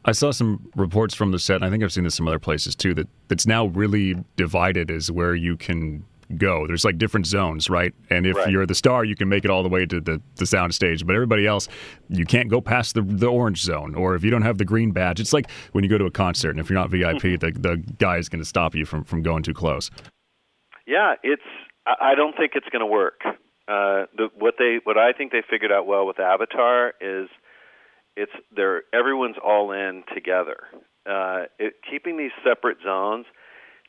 I 0.05 0.13
saw 0.13 0.31
some 0.31 0.71
reports 0.77 1.15
from 1.15 1.31
the 1.31 1.39
set, 1.39 1.57
and 1.57 1.65
I 1.65 1.71
think 1.71 1.83
I've 1.85 1.93
seen 1.93 2.05
this 2.05 2.15
some 2.15 2.27
other 2.29 2.39
places 2.39 2.75
too, 2.75 2.95
that 2.95 3.09
it's 3.31 3.47
now 3.47 3.67
really 3.67 4.15
divided 4.37 4.91
as 4.91 5.11
where 5.11 5.35
you 5.35 5.57
can 5.57 6.05
go. 6.37 6.67
There's 6.67 6.85
like 6.85 6.97
different 6.97 7.27
zones, 7.27 7.69
right? 7.69 7.93
And 8.09 8.25
if 8.25 8.37
Right. 8.37 8.51
you're 8.51 8.65
the 8.65 8.75
star, 8.75 9.05
you 9.05 9.17
can 9.17 9.29
make 9.29 9.45
it 9.45 9.51
all 9.51 9.63
the 9.65 9.69
way 9.69 9.85
to 9.87 10.01
the, 10.01 10.23
the 10.37 10.47
sound 10.47 10.73
stage. 10.75 11.05
But 11.05 11.17
everybody 11.17 11.45
else, 11.47 11.69
you 12.09 12.25
can't 12.25 12.49
go 12.49 12.61
past 12.61 12.95
the, 12.95 13.03
the 13.03 13.27
orange 13.27 13.61
zone. 13.63 13.95
Or 13.97 14.15
if 14.15 14.23
you 14.23 14.31
don't 14.31 14.43
have 14.43 14.57
the 14.57 14.65
green 14.65 14.93
badge, 14.93 15.19
it's 15.21 15.33
like 15.33 15.51
when 15.73 15.83
you 15.85 15.91
go 15.91 15.99
to 15.99 16.05
a 16.07 16.11
concert, 16.11 16.51
and 16.51 16.61
if 16.61 16.71
you're 16.71 16.79
not 16.79 16.89
VIP, 16.89 17.41
the, 17.41 17.51
the 17.53 17.83
guy 17.99 18.17
is 18.19 18.29
going 18.29 18.41
to 18.41 18.49
stop 18.49 18.75
you 18.77 18.87
from, 18.87 19.03
from 19.05 19.23
going 19.23 19.43
too 19.43 19.55
close. 19.55 19.91
Yeah, 20.87 21.15
it's. 21.23 21.43
I 21.87 22.13
I 22.13 22.15
don't 22.15 22.37
think 22.37 22.53
it's 22.55 22.69
going 22.71 22.81
to 22.81 22.87
work. 22.87 23.21
Uh, 23.25 24.07
the, 24.17 24.29
what 24.39 24.55
they, 24.59 24.79
what 24.85 24.97
I 24.99 25.13
think 25.13 25.33
they 25.33 25.43
figured 25.49 25.71
out 25.73 25.87
well 25.87 26.07
with 26.07 26.19
Avatar 26.21 26.95
is, 27.01 27.29
it's 28.17 28.33
they're 28.55 28.83
everyone's 28.93 29.37
all 29.45 29.73
in 29.73 30.05
together. 30.15 30.59
Uh, 31.09 31.45
it, 31.59 31.75
keeping 31.89 32.19
these 32.19 32.33
separate 32.45 32.79
zones, 32.85 33.27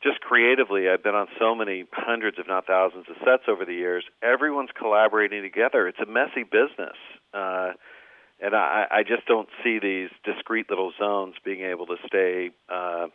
just 0.04 0.22
creatively, 0.22 0.90
I've 0.90 1.04
been 1.04 1.16
on 1.16 1.28
so 1.40 1.54
many 1.54 1.86
hundreds, 1.92 2.38
if 2.40 2.48
not 2.48 2.66
thousands, 2.66 3.06
of 3.10 3.16
sets 3.20 3.44
over 3.48 3.66
the 3.66 3.74
years. 3.74 4.04
Everyone's 4.24 4.72
collaborating 4.78 5.44
together. 5.44 5.88
It's 5.88 6.00
a 6.00 6.10
messy 6.10 6.44
business. 6.44 6.98
Uh, 7.34 7.74
and 8.42 8.56
I, 8.56 8.86
I 8.90 9.04
just 9.04 9.28
don't 9.28 9.48
see 9.64 9.78
these 9.80 10.10
discrete 10.24 10.70
little 10.70 10.92
zones 10.98 11.36
being 11.46 11.62
able 11.62 11.86
to 11.86 11.98
stay 12.08 12.50
uh, 12.70 13.08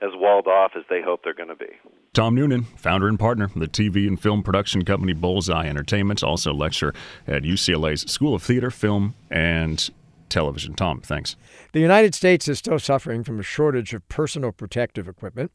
as 0.00 0.10
walled 0.14 0.46
off 0.46 0.72
as 0.76 0.84
they 0.88 1.02
hope 1.02 1.20
they're 1.22 1.34
going 1.34 1.50
to 1.50 1.56
be. 1.56 1.72
Tom 2.14 2.34
Nunan, 2.34 2.64
founder 2.78 3.06
and 3.06 3.18
partner 3.18 3.44
of 3.44 3.54
the 3.54 3.68
TV 3.68 4.08
and 4.08 4.20
film 4.20 4.42
production 4.42 4.84
company 4.84 5.12
Bullseye 5.12 5.66
Entertainment, 5.66 6.24
also 6.24 6.54
lecturer 6.54 6.94
at 7.26 7.42
UCLA's 7.42 8.10
School 8.10 8.34
of 8.34 8.42
Theater, 8.42 8.70
Film, 8.70 9.14
and 9.30 9.90
Television. 10.30 10.74
Tom, 10.74 11.00
thanks. 11.00 11.36
The 11.72 11.80
United 11.80 12.14
States 12.14 12.48
is 12.48 12.58
still 12.58 12.78
suffering 12.78 13.24
from 13.24 13.38
a 13.38 13.44
shortage 13.44 13.92
of 13.92 14.08
personal 14.08 14.52
protective 14.52 15.08
equipment, 15.08 15.52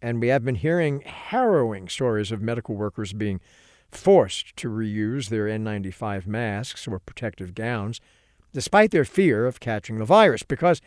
and 0.00 0.20
we 0.20 0.28
have 0.28 0.44
been 0.44 0.56
hearing 0.56 1.00
harrowing 1.00 1.88
stories 1.88 2.30
of 2.30 2.40
medical 2.40 2.76
workers 2.76 3.12
being 3.12 3.40
forced 3.90 4.54
to 4.56 4.68
reuse 4.68 5.28
their 5.28 5.46
N95 5.46 6.26
masks 6.26 6.86
or 6.86 6.98
protective 6.98 7.54
gowns, 7.54 8.00
despite 8.52 8.90
their 8.90 9.04
fear 9.04 9.46
of 9.46 9.60
catching 9.60 9.98
the 9.98 10.04
virus, 10.04 10.42
because 10.42 10.80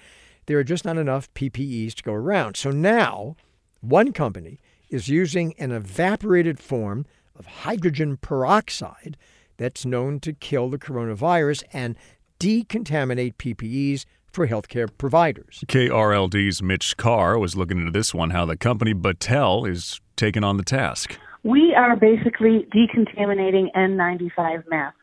there 0.46 0.58
are 0.58 0.64
just 0.64 0.86
not 0.86 0.98
enough 0.98 1.34
PPEs 1.34 1.94
to 1.96 2.04
go 2.04 2.14
around. 2.14 2.58
So 2.58 2.72
now, 2.72 3.36
one 3.82 4.14
company 4.14 4.60
is 4.90 5.08
using 5.08 5.54
an 5.58 5.72
evaporated 5.72 6.60
form 6.60 7.06
of 7.36 7.46
hydrogen 7.46 8.18
peroxide 8.18 9.18
that's 9.58 9.86
known 9.86 10.20
to 10.20 10.34
kill 10.34 10.70
the 10.70 10.78
coronavirus 10.78 11.64
and 11.74 11.96
decontaminate 12.42 13.36
PPEs 13.36 14.06
for 14.32 14.48
healthcare 14.48 14.90
providers. 14.98 15.64
KRLD's 15.68 16.62
Mitch 16.64 16.98
Carr 16.98 17.38
was 17.38 17.56
looking 17.56 17.80
into 17.80 17.92
this 17.92 18.14
one, 18.14 18.32
how 18.32 18.46
the 18.46 18.58
company 18.58 18.94
Battelle 18.94 19.70
is 19.70 20.02
taking 20.16 20.44
on 20.44 20.58
the 20.58 20.64
task. 20.64 21.18
We 21.44 21.74
are 21.76 21.96
basically 21.96 22.68
decontaminating 22.74 23.68
N95 23.76 24.64
masks. 24.70 24.98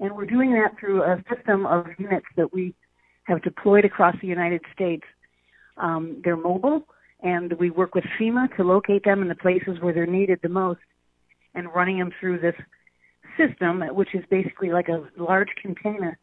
And 0.00 0.16
we're 0.16 0.26
doing 0.26 0.52
that 0.52 0.78
through 0.80 1.02
a 1.02 1.22
system 1.32 1.66
of 1.66 1.86
units 1.98 2.26
that 2.36 2.52
we 2.52 2.74
have 3.24 3.42
deployed 3.42 3.84
across 3.84 4.16
the 4.20 4.26
United 4.26 4.62
States. 4.74 5.04
Um, 5.76 6.20
they're 6.24 6.36
mobile, 6.36 6.86
and 7.22 7.52
we 7.54 7.70
work 7.70 7.94
with 7.94 8.04
FEMA 8.18 8.54
to 8.56 8.64
locate 8.64 9.04
them 9.04 9.22
in 9.22 9.28
the 9.28 9.34
places 9.34 9.78
where 9.80 9.94
they're 9.94 10.06
needed 10.06 10.40
the 10.42 10.48
most 10.48 10.80
and 11.54 11.72
running 11.74 11.98
them 11.98 12.12
through 12.18 12.40
this 12.40 12.56
system, 13.36 13.80
which 13.94 14.14
is 14.14 14.24
basically 14.30 14.70
like 14.70 14.88
a 14.88 15.04
large 15.16 15.50
container. 15.60 16.18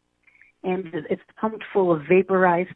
And 0.62 0.86
it's 1.08 1.22
pumped 1.40 1.64
full 1.72 1.92
of 1.92 2.02
vaporized 2.08 2.70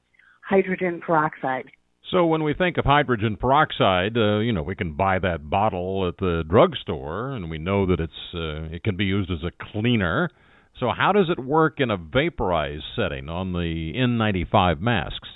hydrogen 0.49 1.01
peroxide. 1.05 1.67
So 2.11 2.27
when 2.27 2.45
we 2.45 2.55
think 2.55 2.77
of 2.77 2.85
hydrogen 2.85 3.37
peroxide, 3.37 4.17
uh, 4.17 4.39
you 4.39 4.53
know, 4.53 4.63
we 4.63 4.77
can 4.77 4.93
buy 4.93 5.19
that 5.19 5.49
bottle 5.49 6.07
at 6.07 6.19
the 6.19 6.45
drugstore, 6.49 7.31
and 7.31 7.51
we 7.51 7.59
know 7.59 7.87
that 7.87 7.99
it's 7.99 8.13
uh, 8.35 8.75
it 8.75 8.85
can 8.85 8.97
be 8.97 9.05
used 9.05 9.31
as 9.31 9.43
a 9.43 9.73
cleaner. 9.73 10.31
So 10.79 10.91
how 10.97 11.13
does 11.13 11.31
it 11.31 11.43
work 11.43 11.81
in 11.81 11.91
a 11.91 11.97
vaporized 11.97 12.85
setting 12.95 13.29
on 13.29 13.53
the 13.53 13.93
N95 13.97 14.81
masks? 14.81 15.29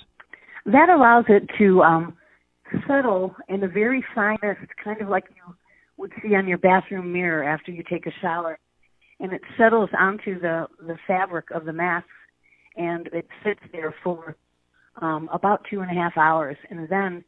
That 0.65 0.89
allows 0.89 1.25
it 1.27 1.49
to 1.57 1.81
um, 1.81 2.17
settle 2.87 3.35
in 3.47 3.61
the 3.61 3.67
very 3.67 4.03
finest, 4.13 4.61
kind 4.83 5.01
of 5.01 5.09
like 5.09 5.23
you 5.29 5.55
would 5.97 6.11
see 6.21 6.35
on 6.35 6.47
your 6.47 6.57
bathroom 6.59 7.11
mirror 7.11 7.43
after 7.43 7.71
you 7.71 7.83
take 7.89 8.05
a 8.05 8.11
shower, 8.21 8.59
and 9.19 9.33
it 9.33 9.41
settles 9.57 9.89
onto 9.99 10.39
the 10.39 10.67
the 10.85 10.97
fabric 11.07 11.45
of 11.51 11.65
the 11.65 11.73
mask, 11.73 12.05
and 12.75 13.07
it 13.07 13.27
sits 13.43 13.61
there 13.71 13.93
for 14.03 14.35
um, 15.01 15.29
about 15.33 15.61
two 15.69 15.81
and 15.81 15.91
a 15.91 15.93
half 15.93 16.17
hours, 16.17 16.57
and 16.69 16.87
then 16.89 17.23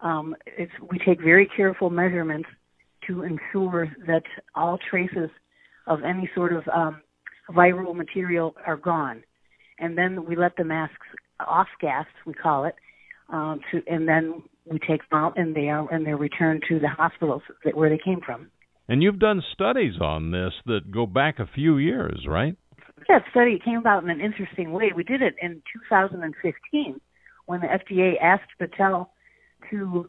um, 0.00 0.34
it's, 0.46 0.72
we 0.90 0.98
take 0.98 1.20
very 1.20 1.48
careful 1.56 1.90
measurements 1.90 2.48
to 3.06 3.22
ensure 3.22 3.88
that 4.06 4.22
all 4.54 4.78
traces 4.90 5.30
of 5.86 6.00
any 6.04 6.30
sort 6.34 6.52
of 6.52 6.62
um, 6.68 7.00
viral 7.50 7.94
material 7.94 8.54
are 8.66 8.76
gone, 8.76 9.22
and 9.78 9.96
then 9.96 10.24
we 10.26 10.36
let 10.36 10.56
the 10.56 10.64
masks 10.64 11.06
off 11.46 11.68
gas, 11.80 12.06
we 12.26 12.34
call 12.34 12.64
it, 12.64 12.74
um, 13.30 13.60
to, 13.70 13.82
and 13.86 14.06
then 14.08 14.42
we 14.70 14.78
take 14.78 15.08
them 15.08 15.18
out, 15.18 15.38
and 15.38 15.54
they 15.54 15.68
are 15.68 15.92
and 15.92 16.06
they're 16.06 16.16
returned 16.16 16.62
to 16.68 16.78
the 16.78 16.88
hospitals 16.88 17.42
that, 17.64 17.76
where 17.76 17.90
they 17.90 18.00
came 18.02 18.20
from. 18.24 18.50
And 18.88 19.02
you've 19.02 19.20
done 19.20 19.42
studies 19.52 19.94
on 20.00 20.32
this 20.32 20.52
that 20.66 20.90
go 20.90 21.06
back 21.06 21.38
a 21.38 21.48
few 21.54 21.78
years, 21.78 22.26
right? 22.28 22.56
That 23.08 23.24
study 23.30 23.60
came 23.64 23.78
about 23.78 24.04
in 24.04 24.10
an 24.10 24.20
interesting 24.20 24.72
way. 24.72 24.92
We 24.94 25.04
did 25.04 25.22
it 25.22 25.34
in 25.40 25.62
2015 25.90 27.00
when 27.46 27.60
the 27.60 27.66
FDA 27.66 28.14
asked 28.22 28.50
Battelle 28.60 29.08
to, 29.70 30.08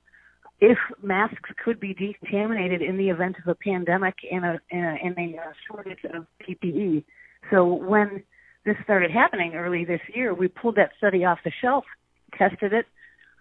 if 0.60 0.78
masks 1.02 1.50
could 1.64 1.80
be 1.80 1.94
decontaminated 1.94 2.88
in 2.88 2.98
the 2.98 3.10
event 3.10 3.38
of 3.44 3.48
a 3.48 3.56
pandemic 3.56 4.16
and 4.32 4.46
a, 4.46 4.60
and 4.72 5.18
a, 5.18 5.38
uh, 5.38 5.52
shortage 5.68 6.04
of 6.14 6.28
PPE. 6.48 7.04
So 7.50 7.66
when 7.66 8.24
this 8.66 8.76
started 8.84 9.10
happening 9.10 9.56
early 9.56 9.86
this 9.86 10.02
year, 10.14 10.34
we 10.34 10.48
pulled 10.48 10.76
that 10.76 10.92
study 10.98 11.26
off 11.26 11.40
the 11.44 11.52
shelf, 11.62 11.86
tested 12.38 12.74
it, 12.74 12.86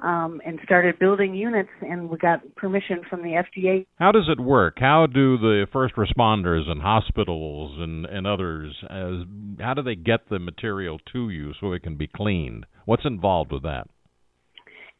um, 0.02 0.40
and 0.44 0.58
started 0.64 0.98
building 0.98 1.34
units, 1.34 1.70
and 1.82 2.08
we 2.08 2.16
got 2.16 2.40
permission 2.56 3.02
from 3.08 3.22
the 3.22 3.42
FDA. 3.42 3.86
How 3.96 4.12
does 4.12 4.28
it 4.28 4.40
work? 4.40 4.76
How 4.78 5.06
do 5.06 5.36
the 5.36 5.66
first 5.72 5.94
responders 5.96 6.68
and 6.68 6.80
hospitals 6.80 7.76
and, 7.78 8.06
and 8.06 8.26
others, 8.26 8.74
as, 8.84 9.26
how 9.60 9.74
do 9.74 9.82
they 9.82 9.94
get 9.94 10.28
the 10.28 10.38
material 10.38 10.98
to 11.12 11.30
you 11.30 11.52
so 11.60 11.72
it 11.72 11.82
can 11.82 11.96
be 11.96 12.06
cleaned? 12.06 12.66
What's 12.86 13.04
involved 13.04 13.52
with 13.52 13.62
that? 13.62 13.88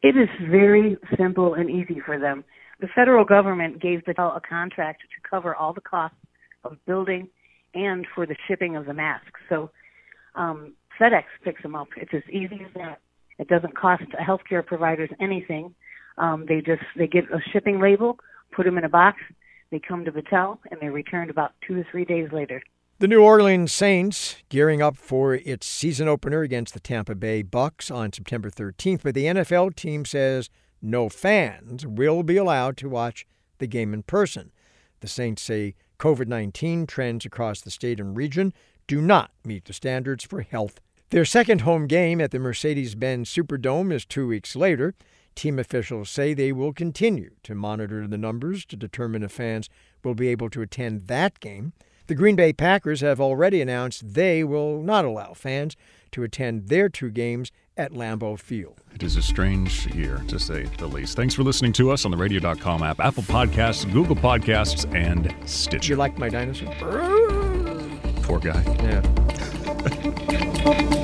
It 0.03 0.15
is 0.17 0.29
very 0.49 0.97
simple 1.17 1.53
and 1.53 1.69
easy 1.69 2.01
for 2.05 2.19
them. 2.19 2.43
The 2.79 2.87
federal 2.95 3.25
government 3.25 3.81
gave 3.81 3.99
Battelle 3.99 4.35
a 4.35 4.41
contract 4.41 5.01
to 5.01 5.29
cover 5.29 5.55
all 5.55 5.73
the 5.73 5.81
costs 5.81 6.17
of 6.63 6.77
building 6.87 7.27
and 7.73 8.05
for 8.13 8.25
the 8.25 8.35
shipping 8.47 8.75
of 8.75 8.85
the 8.85 8.93
masks. 8.93 9.39
So 9.49 9.69
um, 10.35 10.73
FedEx 10.99 11.23
picks 11.43 11.61
them 11.61 11.75
up. 11.75 11.87
It's 11.97 12.13
as 12.13 12.23
easy 12.31 12.61
as 12.65 12.73
that. 12.75 12.99
It 13.41 13.47
doesn't 13.47 13.75
cost 13.75 14.03
healthcare 14.13 14.63
providers 14.63 15.09
anything. 15.19 15.73
Um, 16.19 16.45
they 16.47 16.61
just 16.61 16.83
they 16.95 17.07
get 17.07 17.23
a 17.33 17.41
shipping 17.51 17.81
label, 17.81 18.19
put 18.51 18.65
them 18.65 18.77
in 18.77 18.83
a 18.83 18.89
box, 18.89 19.19
they 19.71 19.79
come 19.79 20.05
to 20.05 20.11
Battelle, 20.11 20.59
and 20.69 20.79
they're 20.79 20.91
returned 20.91 21.31
about 21.31 21.53
two 21.65 21.75
to 21.75 21.89
three 21.89 22.05
days 22.05 22.29
later. 22.31 22.61
The 22.99 23.07
New 23.07 23.23
Orleans 23.23 23.73
Saints 23.73 24.35
gearing 24.49 24.83
up 24.83 24.95
for 24.95 25.33
its 25.33 25.65
season 25.65 26.07
opener 26.07 26.41
against 26.41 26.75
the 26.75 26.79
Tampa 26.79 27.15
Bay 27.15 27.41
Bucs 27.41 27.89
on 27.89 28.13
September 28.13 28.51
13th, 28.51 29.01
but 29.01 29.15
the 29.15 29.25
NFL 29.25 29.75
team 29.75 30.05
says 30.05 30.51
no 30.79 31.09
fans 31.09 31.83
will 31.83 32.21
be 32.21 32.37
allowed 32.37 32.77
to 32.77 32.89
watch 32.89 33.25
the 33.57 33.65
game 33.65 33.91
in 33.91 34.03
person. 34.03 34.51
The 34.99 35.07
Saints 35.07 35.41
say 35.41 35.73
COVID 35.97 36.27
19 36.27 36.85
trends 36.85 37.25
across 37.25 37.61
the 37.61 37.71
state 37.71 37.99
and 37.99 38.15
region 38.15 38.53
do 38.85 39.01
not 39.01 39.31
meet 39.43 39.65
the 39.65 39.73
standards 39.73 40.23
for 40.23 40.41
health. 40.41 40.79
Their 41.11 41.25
second 41.25 41.61
home 41.61 41.87
game 41.87 42.21
at 42.21 42.31
the 42.31 42.39
Mercedes 42.39 42.95
Benz 42.95 43.29
Superdome 43.29 43.91
is 43.91 44.05
two 44.05 44.27
weeks 44.27 44.55
later. 44.55 44.95
Team 45.35 45.59
officials 45.59 46.09
say 46.09 46.33
they 46.33 46.53
will 46.53 46.71
continue 46.71 47.31
to 47.43 47.53
monitor 47.53 48.07
the 48.07 48.17
numbers 48.17 48.65
to 48.67 48.77
determine 48.77 49.21
if 49.21 49.33
fans 49.33 49.67
will 50.05 50.15
be 50.15 50.29
able 50.29 50.49
to 50.49 50.61
attend 50.61 51.07
that 51.07 51.41
game. 51.41 51.73
The 52.07 52.15
Green 52.15 52.37
Bay 52.37 52.53
Packers 52.53 53.01
have 53.01 53.19
already 53.19 53.59
announced 53.59 54.13
they 54.13 54.41
will 54.45 54.81
not 54.81 55.03
allow 55.03 55.33
fans 55.33 55.75
to 56.11 56.23
attend 56.23 56.69
their 56.69 56.87
two 56.87 57.09
games 57.09 57.51
at 57.75 57.91
Lambeau 57.91 58.39
Field. 58.39 58.79
It 58.95 59.03
is 59.03 59.17
a 59.17 59.21
strange 59.21 59.87
year, 59.93 60.23
to 60.29 60.39
say 60.39 60.63
the 60.77 60.87
least. 60.87 61.17
Thanks 61.17 61.35
for 61.35 61.43
listening 61.43 61.73
to 61.73 61.91
us 61.91 62.05
on 62.05 62.11
the 62.11 62.17
radio.com 62.17 62.83
app, 62.83 63.01
Apple 63.01 63.23
Podcasts, 63.23 63.91
Google 63.91 64.15
Podcasts, 64.15 64.89
and 64.95 65.35
Stitcher. 65.49 65.91
you 65.91 65.97
like 65.97 66.17
my 66.17 66.29
dinosaur? 66.29 66.73
Poor 68.23 68.39
guy. 68.39 68.63
Yeah. 68.81 69.01